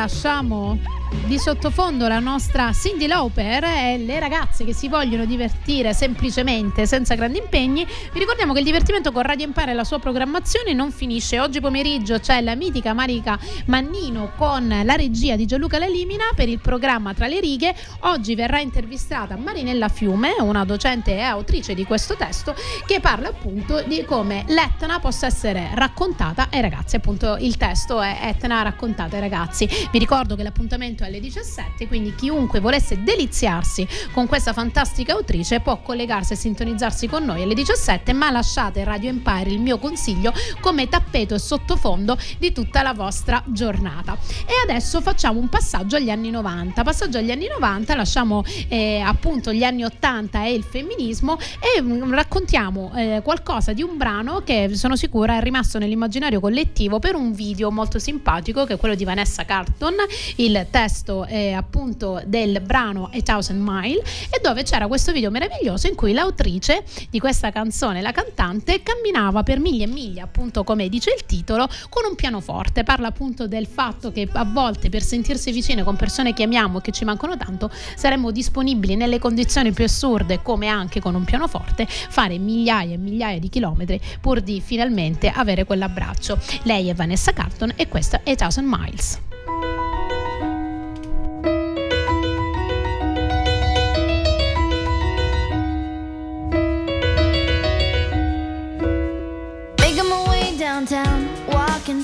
lasciamo 0.00 0.78
di 1.26 1.38
sottofondo 1.38 2.08
la 2.08 2.18
nostra 2.18 2.72
Cindy 2.72 3.06
Lauper 3.06 3.64
e 3.64 3.98
le 3.98 4.18
ragazze 4.18 4.64
che 4.64 4.72
si 4.72 4.88
vogliono 4.88 5.24
divertire 5.24 5.94
semplicemente 5.94 6.86
senza 6.86 7.14
grandi 7.14 7.38
impegni. 7.38 7.84
Vi 7.84 8.18
ricordiamo 8.18 8.52
che 8.52 8.60
il 8.60 8.64
divertimento 8.64 9.12
con 9.12 9.22
Radio 9.22 9.44
Empire 9.44 9.70
e 9.70 9.74
la 9.74 9.84
sua 9.84 9.98
programmazione 9.98 10.72
non 10.72 10.90
finisce. 10.90 11.38
Oggi 11.38 11.60
pomeriggio 11.60 12.18
c'è 12.18 12.40
la 12.40 12.54
mitica 12.54 12.92
Marica 12.92 13.38
Mannino 13.66 14.32
con 14.36 14.68
la 14.84 14.94
regia 14.94 15.36
di 15.36 15.46
Gianluca 15.46 15.78
Lelimina 15.78 16.24
per 16.34 16.48
il 16.48 16.60
programma 16.60 17.14
Tra 17.14 17.26
le 17.26 17.40
righe. 17.40 17.74
Oggi 18.00 18.34
verrà 18.34 18.60
intervistata 18.60 19.36
Marinella 19.36 19.88
Fiume, 19.88 20.34
una 20.40 20.64
docente 20.64 21.14
e 21.14 21.20
autrice 21.20 21.74
di 21.74 21.84
questo 21.84 22.16
testo, 22.16 22.54
che 22.86 23.00
parla 23.00 23.28
appunto 23.28 23.82
di 23.82 24.04
come 24.04 24.44
l'Etna 24.48 24.98
possa 24.98 25.26
essere 25.26 25.70
raccontata 25.74 26.48
ai 26.50 26.60
ragazzi. 26.60 26.96
Appunto 26.96 27.36
il 27.38 27.56
testo 27.56 28.00
è 28.00 28.18
Etna 28.22 28.62
raccontata 28.62 29.16
ai 29.16 29.22
ragazzi. 29.22 29.68
Vi 29.90 29.98
ricordo 29.98 30.34
che 30.34 30.42
l'appuntamento 30.42 30.99
è 31.04 31.06
alle 31.06 31.20
17, 31.20 31.86
quindi 31.86 32.14
chiunque 32.14 32.60
volesse 32.60 33.02
deliziarsi 33.02 33.86
con 34.12 34.26
questa 34.26 34.52
fantastica 34.52 35.12
autrice 35.14 35.60
può 35.60 35.80
collegarsi 35.80 36.34
e 36.34 36.36
sintonizzarsi 36.36 37.06
con 37.08 37.24
noi 37.24 37.42
alle 37.42 37.54
17, 37.54 38.12
ma 38.12 38.30
lasciate 38.30 38.84
Radio 38.84 39.08
Empire 39.08 39.50
il 39.50 39.60
mio 39.60 39.78
consiglio 39.78 40.32
come 40.60 40.88
tappeto 40.88 41.34
e 41.34 41.38
sottofondo 41.38 42.18
di 42.38 42.52
tutta 42.52 42.82
la 42.82 42.92
vostra 42.92 43.42
giornata. 43.46 44.16
E 44.46 44.52
adesso 44.62 45.00
facciamo 45.00 45.40
un 45.40 45.48
passaggio 45.48 45.96
agli 45.96 46.10
anni 46.10 46.30
90. 46.30 46.82
Passaggio 46.82 47.18
agli 47.18 47.30
anni 47.30 47.48
90, 47.48 47.94
lasciamo 47.94 48.44
eh, 48.68 49.00
appunto 49.00 49.52
gli 49.52 49.64
anni 49.64 49.84
80 49.84 50.44
e 50.44 50.52
il 50.52 50.62
femminismo 50.62 51.38
e 51.76 51.80
mh, 51.80 52.04
mm, 52.04 52.14
raccontiamo 52.14 52.92
eh, 52.94 53.20
qualcosa 53.22 53.72
di 53.72 53.82
un 53.82 53.96
brano 53.96 54.42
che 54.44 54.70
sono 54.74 54.96
sicura 54.96 55.36
è 55.36 55.40
rimasto 55.40 55.78
nell'immaginario 55.78 56.40
collettivo 56.40 56.98
per 56.98 57.14
un 57.14 57.32
video 57.32 57.70
molto 57.70 57.98
simpatico 57.98 58.64
che 58.64 58.74
è 58.74 58.76
quello 58.76 58.94
di 58.94 59.04
Vanessa 59.04 59.44
Carton, 59.44 59.94
il 60.36 60.66
testo 60.70 60.89
testo 60.90 61.24
eh, 61.26 61.52
appunto 61.52 62.20
del 62.26 62.60
brano 62.60 63.08
A 63.12 63.22
Thousand 63.22 63.60
Mile 63.62 64.02
e 64.28 64.40
dove 64.42 64.64
c'era 64.64 64.88
questo 64.88 65.12
video 65.12 65.30
meraviglioso 65.30 65.86
in 65.86 65.94
cui 65.94 66.12
l'autrice 66.12 66.82
di 67.08 67.20
questa 67.20 67.50
canzone, 67.52 68.02
la 68.02 68.10
cantante, 68.10 68.82
camminava 68.82 69.44
per 69.44 69.60
miglia 69.60 69.84
e 69.84 69.88
miglia, 69.88 70.24
appunto 70.24 70.64
come 70.64 70.88
dice 70.88 71.14
il 71.16 71.24
titolo, 71.26 71.68
con 71.88 72.04
un 72.08 72.16
pianoforte. 72.16 72.82
Parla 72.82 73.08
appunto 73.08 73.46
del 73.46 73.66
fatto 73.66 74.10
che 74.10 74.28
a 74.32 74.44
volte 74.44 74.88
per 74.88 75.02
sentirsi 75.02 75.52
vicine 75.52 75.84
con 75.84 75.94
persone 75.94 76.34
che 76.34 76.42
amiamo 76.42 76.78
e 76.78 76.80
che 76.80 76.90
ci 76.90 77.04
mancano 77.04 77.36
tanto, 77.36 77.70
saremmo 77.94 78.32
disponibili 78.32 78.96
nelle 78.96 79.20
condizioni 79.20 79.70
più 79.70 79.84
assurde, 79.84 80.42
come 80.42 80.66
anche 80.66 81.00
con 81.00 81.14
un 81.14 81.24
pianoforte, 81.24 81.86
fare 81.86 82.36
migliaia 82.38 82.94
e 82.94 82.98
migliaia 82.98 83.38
di 83.38 83.48
chilometri 83.48 84.00
pur 84.20 84.40
di 84.40 84.60
finalmente 84.60 85.28
avere 85.28 85.64
quell'abbraccio. 85.64 86.36
Lei 86.64 86.88
è 86.88 86.94
Vanessa 86.94 87.32
Carton 87.32 87.74
e 87.76 87.86
questo 87.86 88.20
è 88.24 88.34
Thousand 88.34 88.66
Miles. 88.68 89.18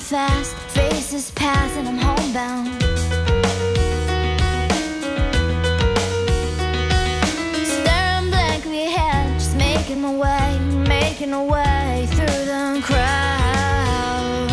Fast, 0.07 0.55
faces 0.69 1.31
pass, 1.31 1.75
and 1.75 1.85
I'm 1.85 1.97
homebound. 1.97 2.81
Staring 7.67 8.29
blankly 8.29 8.85
ahead, 8.85 9.37
just 9.37 9.57
making 9.57 9.99
my 10.01 10.13
way, 10.15 10.59
making 10.87 11.31
my 11.31 11.43
way 11.43 12.07
through 12.11 12.45
the 12.45 12.79
crowd. 12.85 14.47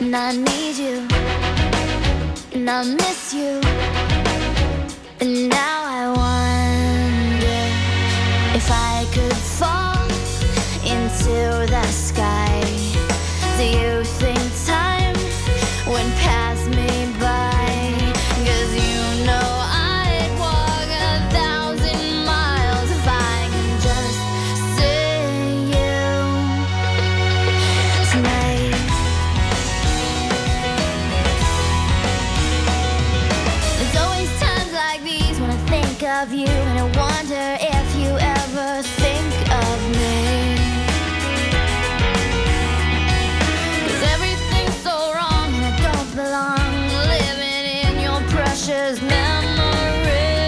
And 0.00 0.14
I 0.14 0.36
need 0.36 0.76
you, 0.76 1.08
and 2.52 2.68
I 2.68 2.84
miss 2.84 3.32
you, 3.32 3.62
of 36.22 36.32
you 36.32 36.48
and 36.48 36.78
I 36.80 36.84
wonder 36.98 37.46
if 37.60 37.96
you 37.96 38.10
ever 38.18 38.82
think 38.82 39.32
of 39.64 39.78
me. 39.98 40.56
Cause 43.86 44.02
everything's 44.14 44.74
so 44.82 44.96
wrong 45.14 45.48
and 45.56 45.64
I 45.70 45.74
don't 45.86 46.10
belong 46.16 46.70
living 47.14 47.66
in 47.86 47.94
your 48.02 48.20
precious 48.34 49.00
memory. 49.00 50.42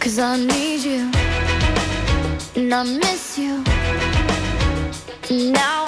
Cause 0.00 0.18
I 0.18 0.36
need 0.38 0.80
you 0.82 1.10
and 2.56 2.72
I 2.72 2.84
miss 2.84 3.36
you. 3.38 3.62
Now 5.52 5.83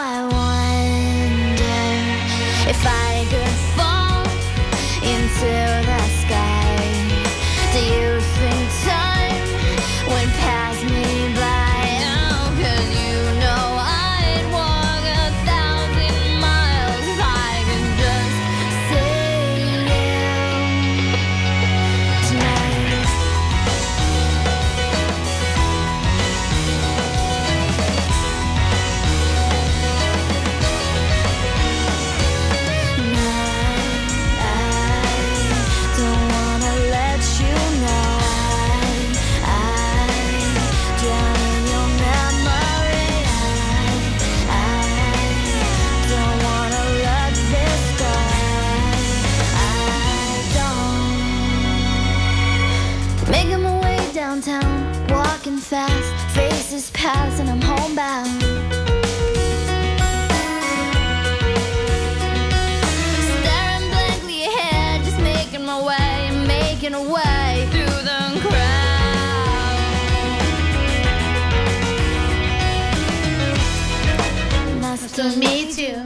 to 75.17 75.35
meet 75.39 75.79
you. 75.79 75.97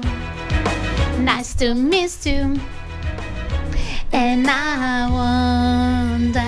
Nice 1.18 1.52
to 1.54 1.74
meet 1.74 2.24
you. 2.24 2.60
And 4.12 4.46
I 4.48 5.10
wonder 5.10 6.38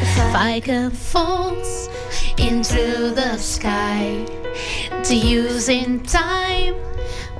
if 0.00 0.34
I 0.34 0.60
could 0.64 0.94
fall 0.94 1.50
into 2.38 3.12
the 3.14 3.36
sky 3.36 4.24
to 5.04 5.14
use 5.14 5.68
in 5.68 6.00
time 6.04 6.74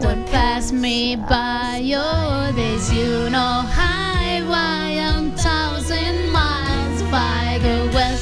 would 0.01 0.27
pass 0.27 0.71
me 0.71 1.17
by 1.17 1.81
your 1.83 2.53
days. 2.53 2.93
You 2.93 3.31
know, 3.31 3.65
high, 3.79 4.43
why 4.43 5.01
I'm 5.01 5.31
thousand 5.33 6.31
miles 6.31 7.03
by 7.05 7.59
the 7.63 7.91
west, 7.95 8.20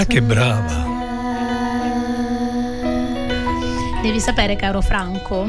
Ma 0.00 0.06
che 0.06 0.22
brava! 0.22 0.86
Devi 4.00 4.18
sapere, 4.18 4.56
caro 4.56 4.80
Franco, 4.80 5.44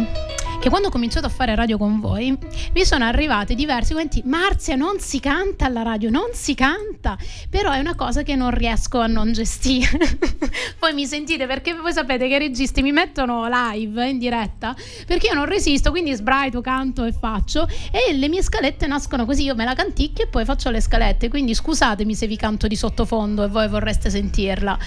che 0.61 0.69
quando 0.69 0.89
ho 0.89 0.91
cominciato 0.91 1.25
a 1.25 1.29
fare 1.29 1.55
radio 1.55 1.75
con 1.79 1.99
voi 1.99 2.37
mi 2.73 2.85
sono 2.85 3.03
arrivati 3.03 3.55
diversi 3.55 3.93
commenti. 3.93 4.21
Marzia 4.25 4.75
non 4.75 4.99
si 4.99 5.19
canta 5.19 5.65
alla 5.65 5.81
radio 5.81 6.11
non 6.11 6.29
si 6.33 6.53
canta. 6.53 7.17
Però 7.49 7.71
è 7.71 7.79
una 7.79 7.95
cosa 7.95 8.21
che 8.21 8.35
non 8.35 8.51
riesco 8.51 8.99
a 8.99 9.07
non 9.07 9.33
gestire. 9.33 9.97
Poi 10.77 10.93
mi 10.93 11.07
sentite? 11.07 11.47
Perché 11.47 11.73
voi 11.73 11.91
sapete 11.91 12.27
che 12.27 12.35
i 12.35 12.37
registi 12.37 12.83
mi 12.83 12.91
mettono 12.91 13.47
live 13.49 14.07
in 14.07 14.19
diretta 14.19 14.75
perché 15.07 15.27
io 15.27 15.33
non 15.33 15.45
resisto 15.45 15.89
quindi 15.89 16.13
sbraito 16.13 16.61
canto 16.61 17.05
e 17.05 17.11
faccio. 17.11 17.67
E 17.91 18.13
le 18.13 18.27
mie 18.27 18.43
scalette 18.43 18.85
nascono 18.85 19.25
così 19.25 19.45
io 19.45 19.55
me 19.55 19.65
la 19.65 19.73
canticchio 19.73 20.25
e 20.25 20.27
poi 20.27 20.45
faccio 20.45 20.69
le 20.69 20.79
scalette. 20.79 21.27
Quindi 21.27 21.55
scusatemi 21.55 22.13
se 22.13 22.27
vi 22.27 22.37
canto 22.37 22.67
di 22.67 22.75
sottofondo 22.75 23.43
e 23.43 23.47
voi 23.47 23.67
vorreste 23.67 24.11
sentirla. 24.11 24.77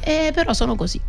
Eh, 0.00 0.30
però 0.34 0.52
sono 0.52 0.74
così 0.74 1.00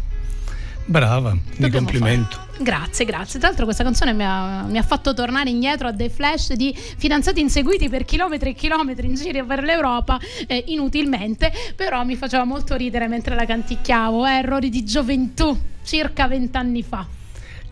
Brava, 0.85 1.35
mi 1.57 1.69
complimento. 1.69 2.35
Fare. 2.35 2.63
Grazie, 2.63 3.05
grazie. 3.05 3.39
Tra 3.39 3.47
l'altro 3.47 3.65
questa 3.65 3.83
canzone 3.83 4.13
mi 4.13 4.23
ha, 4.23 4.63
mi 4.63 4.77
ha, 4.77 4.83
fatto 4.83 5.13
tornare 5.13 5.49
indietro 5.49 5.87
a 5.87 5.91
dei 5.91 6.09
flash 6.09 6.53
di 6.53 6.75
fidanzati 6.75 7.39
inseguiti 7.39 7.89
per 7.89 8.05
chilometri 8.05 8.51
e 8.51 8.53
chilometri 8.53 9.07
in 9.07 9.15
giro 9.15 9.45
per 9.45 9.63
l'Europa, 9.63 10.19
eh, 10.45 10.63
inutilmente, 10.67 11.51
però 11.75 12.03
mi 12.03 12.15
faceva 12.15 12.43
molto 12.43 12.75
ridere 12.75 13.07
mentre 13.07 13.35
la 13.35 13.45
canticchiavo. 13.45 14.25
Eh, 14.25 14.37
errori 14.39 14.69
di 14.69 14.83
gioventù, 14.83 15.57
circa 15.83 16.27
vent'anni 16.27 16.83
fa 16.83 17.07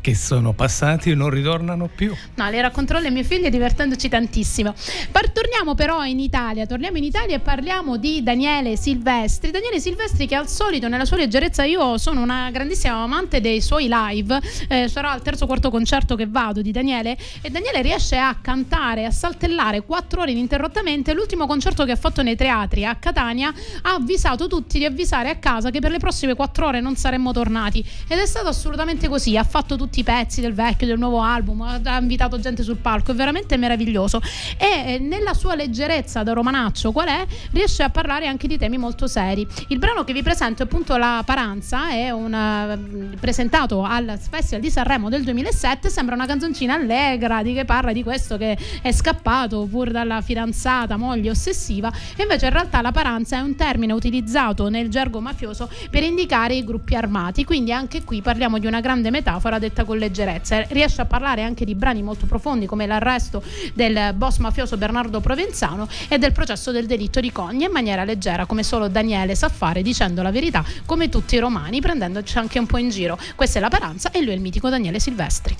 che 0.01 0.15
sono 0.15 0.51
passati 0.51 1.11
e 1.11 1.15
non 1.15 1.29
ritornano 1.29 1.87
più. 1.87 2.13
No, 2.35 2.49
le 2.49 2.59
racconterò 2.59 2.97
alle 2.97 3.11
mie 3.11 3.23
figlie 3.23 3.51
divertendoci 3.51 4.09
tantissimo. 4.09 4.73
Par- 5.11 5.29
torniamo 5.29 5.75
però 5.75 6.03
in 6.03 6.19
Italia, 6.19 6.65
torniamo 6.65 6.97
in 6.97 7.03
Italia 7.03 7.35
e 7.35 7.39
parliamo 7.39 7.97
di 7.97 8.23
Daniele 8.23 8.75
Silvestri. 8.75 9.51
Daniele 9.51 9.79
Silvestri 9.79 10.25
che 10.25 10.35
al 10.35 10.49
solito 10.49 10.87
nella 10.87 11.05
sua 11.05 11.17
leggerezza 11.17 11.63
io 11.63 11.99
sono 11.99 12.21
una 12.21 12.49
grandissima 12.49 12.95
amante 12.95 13.39
dei 13.39 13.61
suoi 13.61 13.87
live, 13.89 14.41
eh, 14.67 14.87
sarà 14.87 15.13
il 15.13 15.21
terzo 15.21 15.43
o 15.43 15.47
quarto 15.47 15.69
concerto 15.69 16.15
che 16.15 16.25
vado 16.27 16.63
di 16.63 16.71
Daniele 16.71 17.15
e 17.41 17.49
Daniele 17.51 17.83
riesce 17.83 18.17
a 18.17 18.35
cantare, 18.41 19.05
a 19.05 19.11
saltellare 19.11 19.81
quattro 19.81 20.21
ore 20.21 20.31
ininterrottamente. 20.31 21.13
L'ultimo 21.13 21.45
concerto 21.45 21.85
che 21.85 21.91
ha 21.91 21.95
fatto 21.95 22.23
nei 22.23 22.35
teatri 22.35 22.85
a 22.85 22.95
Catania 22.95 23.53
ha 23.83 23.93
avvisato 23.93 24.47
tutti 24.47 24.79
di 24.79 24.85
avvisare 24.85 25.29
a 25.29 25.35
casa 25.35 25.69
che 25.69 25.79
per 25.79 25.91
le 25.91 25.99
prossime 25.99 26.33
quattro 26.33 26.65
ore 26.65 26.81
non 26.81 26.95
saremmo 26.95 27.31
tornati 27.31 27.85
ed 28.07 28.17
è 28.17 28.25
stato 28.25 28.47
assolutamente 28.47 29.07
così, 29.07 29.37
ha 29.37 29.43
fatto 29.43 29.75
tutto 29.75 29.89
tutti 29.91 29.99
i 29.99 30.03
pezzi 30.03 30.39
del 30.39 30.53
vecchio, 30.53 30.87
del 30.87 30.97
nuovo 30.97 31.19
album, 31.19 31.61
ha 31.61 31.97
invitato 31.99 32.39
gente 32.39 32.63
sul 32.63 32.77
palco, 32.77 33.11
è 33.11 33.13
veramente 33.13 33.57
meraviglioso. 33.57 34.21
E 34.57 34.93
eh, 34.93 34.99
nella 34.99 35.33
sua 35.33 35.53
leggerezza 35.53 36.23
da 36.23 36.31
romanaccio, 36.31 36.93
qual 36.93 37.09
è? 37.09 37.25
Riesce 37.51 37.83
a 37.83 37.89
parlare 37.89 38.25
anche 38.27 38.47
di 38.47 38.57
temi 38.57 38.77
molto 38.77 39.07
seri. 39.07 39.45
Il 39.67 39.79
brano 39.79 40.05
che 40.05 40.13
vi 40.13 40.23
presento 40.23 40.63
è 40.63 40.65
appunto 40.65 40.95
La 40.95 41.21
Paranza, 41.25 41.89
è 41.89 42.09
un, 42.09 42.31
uh, 42.31 43.17
presentato 43.19 43.83
al 43.83 44.17
Festival 44.17 44.61
di 44.61 44.71
Sanremo 44.71 45.09
del 45.09 45.23
2007, 45.23 45.89
sembra 45.89 46.15
una 46.15 46.25
canzoncina 46.25 46.75
allegra 46.75 47.43
di 47.43 47.53
che 47.53 47.65
parla 47.65 47.91
di 47.91 48.01
questo 48.01 48.37
che 48.37 48.57
è 48.81 48.91
scappato 48.93 49.67
pur 49.69 49.91
dalla 49.91 50.21
fidanzata, 50.21 50.95
moglie 50.95 51.31
ossessiva, 51.31 51.91
e 52.15 52.21
invece 52.21 52.45
in 52.45 52.53
realtà 52.53 52.79
La 52.79 52.93
Paranza 52.93 53.35
è 53.35 53.41
un 53.41 53.55
termine 53.55 53.91
utilizzato 53.91 54.69
nel 54.69 54.87
gergo 54.87 55.19
mafioso 55.19 55.69
per 55.89 56.03
indicare 56.03 56.55
i 56.55 56.63
gruppi 56.63 56.95
armati, 56.95 57.43
quindi 57.43 57.73
anche 57.73 58.05
qui 58.05 58.21
parliamo 58.21 58.57
di 58.57 58.67
una 58.67 58.79
grande 58.79 59.09
metafora 59.09 59.59
detta 59.59 59.79
detta 59.81 59.83
con 59.83 59.97
leggerezza. 59.97 60.63
Riesce 60.69 61.01
a 61.01 61.05
parlare 61.05 61.43
anche 61.43 61.65
di 61.65 61.75
brani 61.75 62.01
molto 62.01 62.25
profondi 62.25 62.65
come 62.65 62.85
l'arresto 62.85 63.43
del 63.73 64.13
boss 64.15 64.37
mafioso 64.37 64.77
Bernardo 64.77 65.19
Provenzano 65.19 65.87
e 66.07 66.17
del 66.17 66.31
processo 66.31 66.71
del 66.71 66.85
delitto 66.85 67.19
di 67.19 67.31
Cogni 67.31 67.65
in 67.65 67.71
maniera 67.71 68.03
leggera 68.03 68.45
come 68.45 68.63
solo 68.63 68.87
Daniele 68.87 69.35
sa 69.35 69.49
fare 69.49 69.81
dicendo 69.81 70.21
la 70.21 70.31
verità 70.31 70.63
come 70.85 71.09
tutti 71.09 71.35
i 71.35 71.39
romani 71.39 71.81
prendendoci 71.81 72.37
anche 72.37 72.59
un 72.59 72.65
po' 72.65 72.77
in 72.77 72.89
giro. 72.89 73.17
Questa 73.35 73.59
è 73.59 73.61
la 73.61 73.69
Paranza 73.69 74.11
e 74.11 74.21
lui 74.21 74.31
è 74.31 74.35
il 74.35 74.41
mitico 74.41 74.69
Daniele 74.69 74.99
Silvestri. 74.99 75.57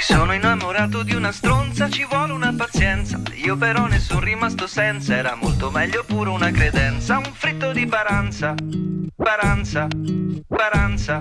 Sono 0.00 0.32
innamorato 0.32 1.02
di 1.02 1.14
una 1.14 1.30
stronza, 1.30 1.88
ci 1.90 2.04
vuole 2.08 2.32
una 2.32 2.52
pazienza. 2.56 3.20
Io 3.34 3.56
però 3.56 3.86
ne 3.86 4.00
sono 4.00 4.20
rimasto 4.20 4.66
senza, 4.66 5.14
era 5.14 5.36
molto 5.36 5.70
meglio 5.70 6.04
pure 6.04 6.30
una 6.30 6.50
credenza. 6.50 7.18
Un 7.18 7.32
fritto 7.32 7.72
di 7.72 7.86
paranza, 7.86 8.54
paranza, 9.14 9.86
paranza. 10.48 11.20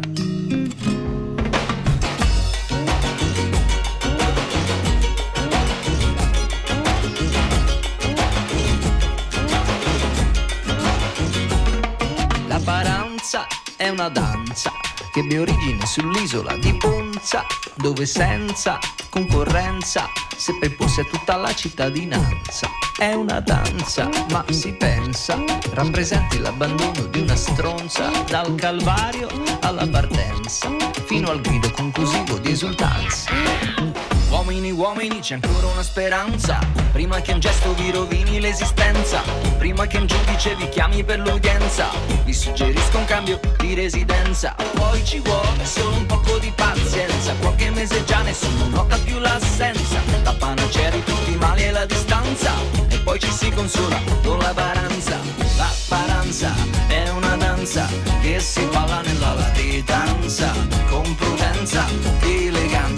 La 12.47 12.59
paranza 12.63 13.58
è 13.79 13.87
una 13.87 14.09
danza 14.09 14.73
che 15.09 15.21
ebbe 15.21 15.39
origine 15.39 15.85
sull'isola 15.85 16.57
di 16.57 16.75
Ponza, 16.75 17.45
dove 17.75 18.05
senza 18.05 18.77
concorrenza 19.07 20.09
seppe 20.35 20.65
imporsi 20.65 20.99
a 20.99 21.05
tutta 21.05 21.37
la 21.37 21.55
cittadinanza. 21.55 22.67
È 22.97 23.13
una 23.13 23.39
danza, 23.39 24.09
ma 24.31 24.43
si 24.49 24.73
pensa, 24.73 25.41
rappresenti 25.71 26.39
l'abbandono 26.39 27.05
di 27.05 27.21
una 27.21 27.37
stronza, 27.37 28.09
dal 28.27 28.53
calvario 28.55 29.29
alla 29.61 29.87
partenza, 29.87 30.69
fino 31.05 31.29
al 31.29 31.39
grido 31.39 31.71
conclusivo 31.71 32.37
di 32.37 32.51
esultanza. 32.51 34.18
Uomini, 34.29 34.71
uomini, 34.71 35.19
c'è 35.19 35.35
ancora 35.41 35.67
una 35.67 35.81
speranza. 35.81 36.59
Prima 36.91 37.19
che 37.19 37.31
un 37.31 37.39
gesto 37.39 37.73
vi 37.73 37.91
rovini 37.91 38.39
l'esistenza. 38.39 39.21
Prima 39.57 39.87
che 39.87 39.97
un 39.97 40.05
giudice 40.05 40.55
vi 40.55 40.69
chiami 40.69 41.03
per 41.03 41.19
l'udienza. 41.19 41.89
Vi 42.23 42.33
suggerisco 42.33 42.99
un 42.99 43.05
cambio 43.05 43.39
di 43.57 43.73
residenza. 43.73 44.55
Poi 44.73 45.03
ci 45.03 45.19
vuole 45.19 45.65
solo 45.65 45.95
un 45.95 46.05
poco 46.05 46.37
di 46.37 46.51
pazienza. 46.55 47.33
Qualche 47.39 47.71
mese 47.71 48.03
già 48.05 48.21
nessuno 48.21 48.67
nota 48.67 48.97
più 48.99 49.17
l'assenza. 49.17 49.99
La 50.23 50.33
panacea 50.33 50.91
di 50.91 51.03
tutti 51.03 51.31
i 51.31 51.35
mali 51.35 51.63
è 51.63 51.71
la 51.71 51.85
distanza. 51.85 52.53
E 52.87 52.99
poi 52.99 53.19
ci 53.19 53.31
si 53.31 53.49
consola 53.51 53.99
con 54.23 54.37
la 54.37 54.53
paranza. 54.53 55.17
La 55.57 55.71
paranza 55.87 56.53
è 56.87 57.09
una 57.09 57.35
danza 57.35 57.87
che 58.21 58.39
si 58.39 58.63
balla 58.71 59.01
nella 59.01 59.33
latitanza. 59.33 60.53
Con 60.87 61.15
prudenza, 61.15 61.85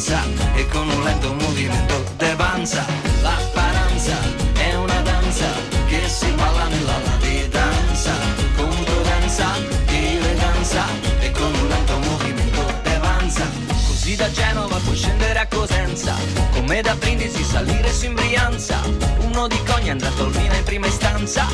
eleganza 0.02 0.24
e 0.56 0.66
con 0.68 0.89
un 0.89 1.04
lento 1.04 1.34
movimento 1.34 2.04
de 2.18 2.36
panza. 2.36 2.84
La 3.22 3.38
paranza 3.54 4.18
è 4.54 4.74
una 4.76 4.99
danza 5.02 5.45
che 5.88 6.08
si 6.08 6.32
balla 6.32 6.66
nella 6.66 6.97
latitanza. 7.06 8.12
Con 8.56 8.84
prudenza, 8.84 9.45
eleganza 9.88 10.86
e 11.20 11.32
con 11.32 11.54
un 11.54 11.68
lento 11.68 11.99
movimento 11.99 12.66
de 12.82 12.99
panza. 12.99 13.45
Così 13.88 14.16
da 14.16 14.32
Genova 14.32 14.78
puoi 14.78 14.95
scendere 14.95 15.39
a 15.39 15.47
Cosenza, 15.47 16.16
come 16.52 16.82
da 16.82 16.95
Brindisi 16.95 17.43
salire 17.43 17.93
su 17.93 18.06
in 18.06 18.16
Brianza. 18.16 18.82
Uno 19.20 19.47
di 19.47 19.62
Cogna 19.66 19.91
andrà 19.91 20.10
a 20.10 20.14
Tolmina 20.14 20.56
in 20.56 20.64
prima 20.64 20.88
istanza, 20.88 21.45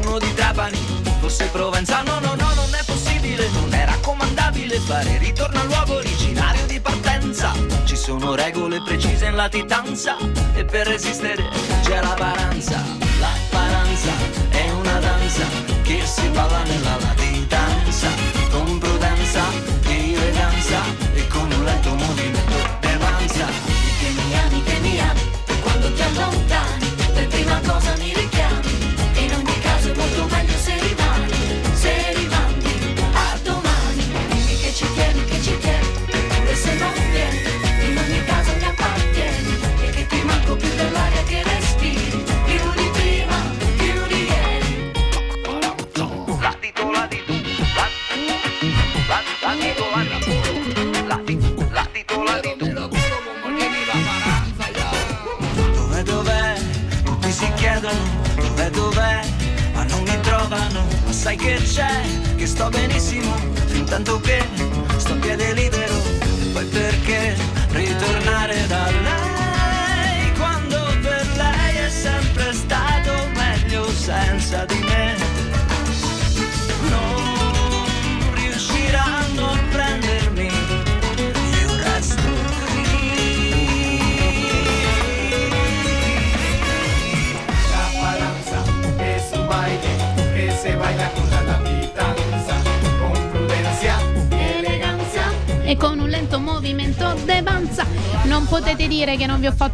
uno 0.00 0.18
di 0.18 0.32
Trapani, 0.32 0.78
forse 1.18 1.46
Provenza. 1.46 2.02
No, 2.02 2.20
no, 2.20 2.34
no, 2.36 2.54
non 2.54 2.72
è 2.72 2.84
possibile, 2.84 3.48
non 3.50 3.74
è 3.74 3.84
raccomandabile 3.84 4.78
fare 4.78 5.18
ritorno 5.18 5.60
al 5.60 5.66
luogo 5.66 5.94
originario 5.96 6.65
partenza. 6.86 7.52
Ci 7.84 7.96
sono 7.96 8.34
regole 8.34 8.80
precise 8.82 9.26
in 9.26 9.34
latitanza 9.34 10.16
e 10.54 10.64
per 10.64 10.86
resistere 10.86 11.48
c'è 11.82 12.00
la 12.00 12.14
paranza. 12.14 12.82
La 13.18 13.32
paranza 13.50 14.12
è 14.50 14.70
una 14.70 14.98
danza 15.00 15.44
che 15.82 16.04
si 16.04 16.28
balla 16.28 16.62
nella 16.62 16.96
latitanza, 17.00 17.35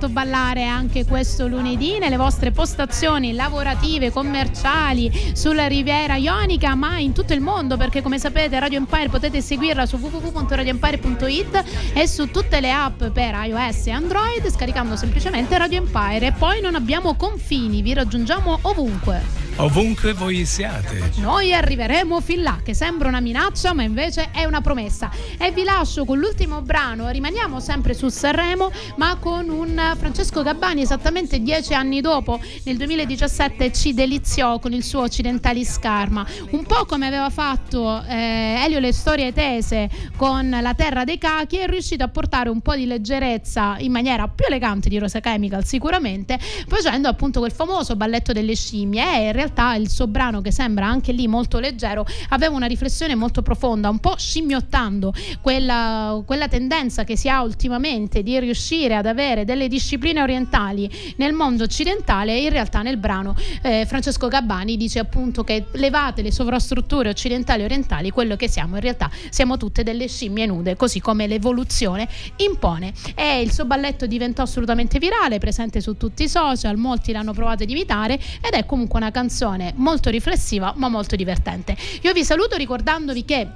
fatto 0.03 0.09
ballare 0.09 0.65
anche 0.65 1.05
questo 1.05 1.47
lunedì 1.47 1.99
nelle 1.99 2.17
vostre 2.17 2.51
postazioni 2.51 3.35
lavorative, 3.35 4.11
commerciali, 4.11 5.11
sulla 5.33 5.67
Riviera 5.67 6.17
Ionica, 6.17 6.75
ma 6.75 6.99
in 6.99 7.13
tutto 7.13 7.33
il 7.33 7.41
mondo, 7.41 7.77
perché 7.77 8.03
come 8.03 8.19
sapete 8.19 8.59
Radio 8.59 8.79
Empire 8.79 9.09
potete 9.09 9.41
seguirla 9.41 9.87
su 9.87 9.97
www.radioempire.it 9.97 11.65
e 11.95 12.07
su 12.09 12.31
tutte 12.31 12.61
le 12.61 12.73
app 12.73 13.05
per 13.05 13.35
iOS 13.45 13.87
e 13.87 13.91
Android 13.91 14.51
scaricando 14.51 14.97
semplicemente 14.97 15.57
Radio 15.57 15.79
Empire 15.79 16.27
e 16.27 16.33
poi 16.33 16.61
non 16.61 16.75
abbiamo 16.75 17.15
confini, 17.15 17.83
vi 17.83 17.95
raggiungiamo 17.95 18.59
ovunque. 18.63 19.42
Ovunque 19.57 20.15
voi 20.15 20.45
siate. 20.47 21.13
Noi 21.17 21.55
arriveremo 21.55 22.21
fin 22.21 22.43
là, 22.43 22.61
che 22.65 22.75
sembra 22.75 23.09
una 23.09 23.21
minaccia, 23.21 23.75
ma 23.75 23.83
invece 23.83 24.31
è 24.33 24.45
una 24.45 24.61
promessa. 24.63 25.11
E 25.39 25.53
vi 25.53 25.63
lascio 25.63 26.05
con 26.05 26.19
l'ultimo 26.19 26.63
brano, 26.63 27.09
rimaniamo 27.11 27.61
sempre 27.61 27.93
su 27.93 28.09
Sanremo, 28.09 28.73
ma 28.97 29.17
con 29.17 29.49
un 29.51 29.95
Francesco 29.99 30.43
Gabbani 30.43 30.81
esattamente 30.81 31.41
dieci 31.41 31.75
anni 31.75 32.01
dopo, 32.01 32.41
nel 32.65 32.77
2017 32.77 33.73
ci 33.73 33.93
deliziò 33.93 34.59
con 34.59 34.73
il 34.73 34.83
suo 34.83 35.03
Occidentalis 35.03 35.79
Karma, 35.79 36.27
un 36.51 36.65
po' 36.65 36.87
come 36.87 37.07
aveva 37.07 37.31
fatto 37.31 38.03
eh, 38.09 38.63
Elio 38.65 38.79
le 38.79 38.93
storie 38.93 39.33
tese 39.33 39.89
con 40.17 40.49
La 40.49 40.75
terra 40.75 41.05
dei 41.05 41.19
cachi, 41.19 41.59
è 41.59 41.67
riuscito 41.67 42.03
a 42.03 42.09
portare 42.09 42.49
un 42.49 42.63
po' 42.63 42.75
di 42.75 42.87
leggerezza 42.87 43.77
in 43.79 43.93
maniera 43.93 44.27
più 44.29 44.47
elegante 44.47 44.89
di 44.89 44.99
Rosa 44.99 45.21
Chemical 45.21 45.65
sicuramente, 45.65 46.39
facendo 46.67 47.09
appunto 47.09 47.39
quel 47.39 47.53
famoso 47.53 47.97
balletto 47.97 48.33
delle 48.33 48.57
scimmie 48.57 49.03
e 49.03 49.27
in 49.27 49.33
realtà 49.43 49.75
il 49.75 49.89
suo 49.89 50.07
brano 50.07 50.41
che 50.41 50.53
sembra 50.53 50.87
anche 50.87 51.13
lì 51.13 51.27
molto 51.27 51.59
leggero 51.59 52.07
aveva 52.31 52.55
una 52.55 52.67
riflessione 52.67 53.15
molto 53.15 53.43
profonda, 53.43 53.89
un 53.89 53.99
po' 53.99 54.15
scimmiottando 54.17 55.13
quella, 55.41 56.23
quella 56.25 56.49
tendenza 56.49 57.05
che 57.05 57.17
si 57.17 57.29
ha 57.29 57.43
ultimamente 57.43 58.23
di 58.23 58.39
riuscire 58.39 58.95
ad 58.95 59.07
avere 59.07 59.45
delle 59.45 59.69
discipline 59.69 60.23
orientali 60.23 60.91
nel 61.17 61.33
mondo 61.33 61.65
occidentale 61.65 62.39
in 62.39 62.51
realtà 62.51 62.83
nel 62.83 62.97
brano 62.97 63.35
eh, 63.63 63.85
Francesco 63.87 64.29
Gabbani 64.29 64.77
dice 64.77 64.99
appunto 64.99 65.45
che 65.45 65.67
levate 65.73 66.23
le 66.23 66.33
sovrastrutture 66.33 67.09
occidentali 67.09 67.63
e 67.63 67.65
orientali, 67.65 68.11
quello 68.11 68.37
che 68.37 68.49
siamo 68.49 68.77
in 68.77 68.83
realtà 68.83 69.11
siamo 69.29 69.57
tutte 69.57 69.83
delle 69.83 70.09
scimmie 70.09 70.47
nude, 70.47 70.77
così 70.77 71.01
come 71.01 71.27
l'evoluzione 71.27 72.09
impone. 72.37 72.93
E 73.15 73.41
il 73.41 73.53
suo 73.53 73.65
balletto 73.65 74.07
diventò 74.07 74.43
assolutamente 74.43 74.99
virale, 74.99 75.39
presente 75.39 75.81
su 75.81 75.97
tutti 75.97 76.25
i 76.25 76.29
social, 76.29 76.77
molti 76.77 77.13
l'hanno 77.13 77.33
provato 77.33 77.63
ad 77.63 77.71
imitare 77.71 78.15
ed 78.15 78.53
è 78.53 78.65
comunque 78.67 78.99
una 78.99 79.11
canzone 79.11 79.31
molto 79.77 80.11
riflessiva 80.11 80.73
ma 80.77 80.89
molto 80.89 81.17
divertente. 81.17 81.77
Io 82.03 82.13
vi 82.13 82.25
saluto 82.25 82.57
ricordandovi 82.57 83.25
che 83.25 83.49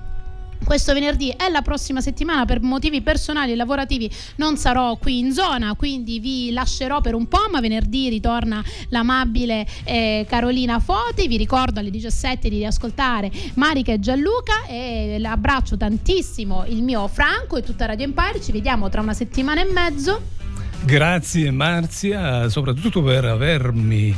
questo 0.65 0.93
venerdì 0.93 1.31
e 1.31 1.49
la 1.51 1.63
prossima 1.63 2.01
settimana 2.01 2.45
per 2.45 2.61
motivi 2.61 3.01
personali 3.01 3.53
e 3.53 3.57
lavorativi 3.57 4.11
non 4.37 4.57
sarò 4.57 4.97
qui 4.97 5.19
in 5.19 5.33
zona, 5.33 5.75
quindi 5.75 6.19
vi 6.19 6.51
lascerò 6.51 7.01
per 7.01 7.15
un 7.15 7.29
po', 7.29 7.47
ma 7.51 7.61
venerdì 7.61 8.09
ritorna 8.09 8.65
l'amabile 8.89 9.67
eh, 9.85 10.27
Carolina 10.29 10.81
Foti. 10.81 11.29
Vi 11.29 11.37
ricordo 11.37 11.79
alle 11.79 11.91
17 11.91 12.49
di 12.49 12.59
riascoltare 12.59 13.31
Marica 13.55 13.93
e 13.93 14.01
Gianluca 14.01 14.65
e 14.67 15.21
abbraccio 15.25 15.77
tantissimo 15.77 16.65
il 16.67 16.83
mio 16.83 17.07
Franco 17.07 17.57
e 17.57 17.63
tutta 17.63 17.87
Radio 17.87 18.07
Empire. 18.07 18.41
Ci 18.41 18.53
vediamo 18.53 18.89
tra 18.89 19.01
una 19.01 19.15
settimana 19.15 19.61
e 19.61 19.71
mezzo. 19.71 20.21
Grazie 20.85 21.51
Marzia, 21.51 22.49
soprattutto 22.49 23.03
per 23.03 23.25
avermi 23.25 24.15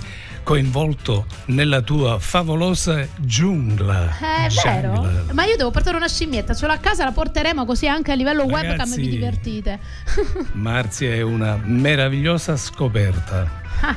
coinvolto 0.53 1.27
nella 1.49 1.83
tua 1.83 2.19
favolosa 2.19 3.07
giungla. 3.19 4.09
Eh, 4.19 4.47
È 4.47 4.49
vero? 4.65 5.07
Ma 5.33 5.45
io 5.45 5.57
devo 5.59 5.71
portare 5.71 5.99
una 5.99 6.09
scimmietta, 6.09 6.55
ce 6.55 6.65
l'ho 6.67 6.73
a 6.73 6.79
casa, 6.79 7.05
la 7.05 7.13
porteremo 7.13 7.67
così 7.67 7.87
anche 7.87 8.13
a 8.13 8.15
livello 8.15 8.45
webcam 8.45 8.71
Ragazzi. 8.79 8.99
vi 8.99 9.09
divertite. 9.11 9.79
Marzia 10.53 11.13
è 11.13 11.21
una 11.21 11.61
meravigliosa 11.63 12.57
scoperta. 12.57 13.47
Ah, 13.83 13.95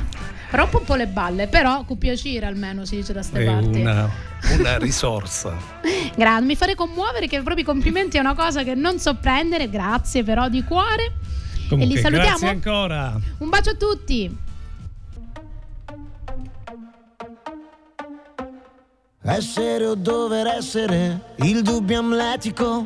rompo 0.50 0.80
un 0.80 0.84
po' 0.84 0.94
le 0.94 1.06
balle, 1.06 1.46
però 1.48 1.84
con 1.84 1.96
piacere 1.96 2.44
almeno 2.44 2.84
si 2.84 2.96
dice 2.96 3.14
da 3.14 3.22
ste 3.22 3.40
È 3.40 3.44
parti. 3.46 3.80
una, 3.80 4.10
una 4.58 4.76
risorsa. 4.76 5.56
Grazie, 6.14 6.44
mi 6.44 6.54
fare 6.54 6.74
commuovere 6.74 7.28
che 7.28 7.36
proprio 7.40 7.62
i 7.62 7.66
complimenti 7.66 8.18
è 8.18 8.20
una 8.20 8.34
cosa 8.34 8.62
che 8.62 8.74
non 8.74 8.98
so 8.98 9.14
prendere, 9.14 9.70
grazie 9.70 10.22
però 10.22 10.50
di 10.50 10.62
cuore. 10.64 11.04
e 11.06 11.12
li 11.60 11.68
Comunque, 11.70 11.98
salutiamo. 12.02 12.28
grazie 12.28 12.48
ancora. 12.48 13.18
Un 13.38 13.48
bacio 13.48 13.70
a 13.70 13.74
tutti. 13.74 14.41
Essere 19.24 19.86
o 19.86 19.94
dover 19.94 20.48
essere, 20.48 21.34
il 21.36 21.62
dubbio 21.62 22.00
amletico, 22.00 22.84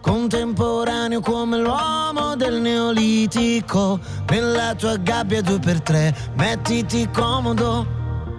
contemporaneo 0.00 1.20
come 1.20 1.56
l'uomo 1.56 2.34
del 2.34 2.60
neolitico. 2.60 4.00
Nella 4.28 4.74
tua 4.74 4.96
gabbia 4.96 5.40
due 5.40 5.60
per 5.60 5.80
tre, 5.80 6.12
mettiti 6.34 7.08
comodo, 7.12 7.86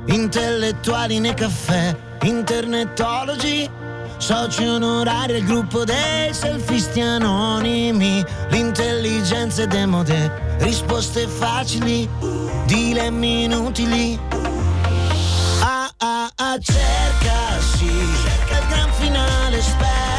intellettuali 0.07 1.19
nei 1.19 1.33
caffè, 1.33 1.95
internetologi. 2.23 3.69
Soci 4.17 4.65
onorari 4.65 5.35
al 5.35 5.43
gruppo 5.43 5.85
dei 5.85 6.33
selfisti 6.33 6.99
anonimi, 6.99 8.21
l'intelligenza 8.49 9.61
è 9.61 9.67
demode, 9.67 10.57
risposte 10.59 11.25
facili, 11.25 12.05
dilemmi 12.65 13.45
inutili. 13.45 14.28
Ah 16.41 16.57
cercasi 16.57 17.91
Cerca 18.23 18.59
il 18.59 18.67
gran 18.69 18.89
finale 18.93 19.61
sperasi 19.61 20.18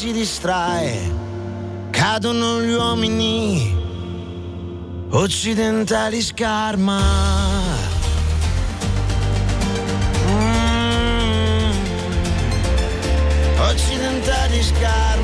si 0.00 0.12
distrae, 0.12 1.12
cadono 1.90 2.62
gli 2.62 2.72
uomini 2.72 3.76
occidentali 5.10 6.22
scarma. 6.22 7.02
Mm. 10.26 11.70
Occidentali 13.58 14.62
scarma. 14.62 15.19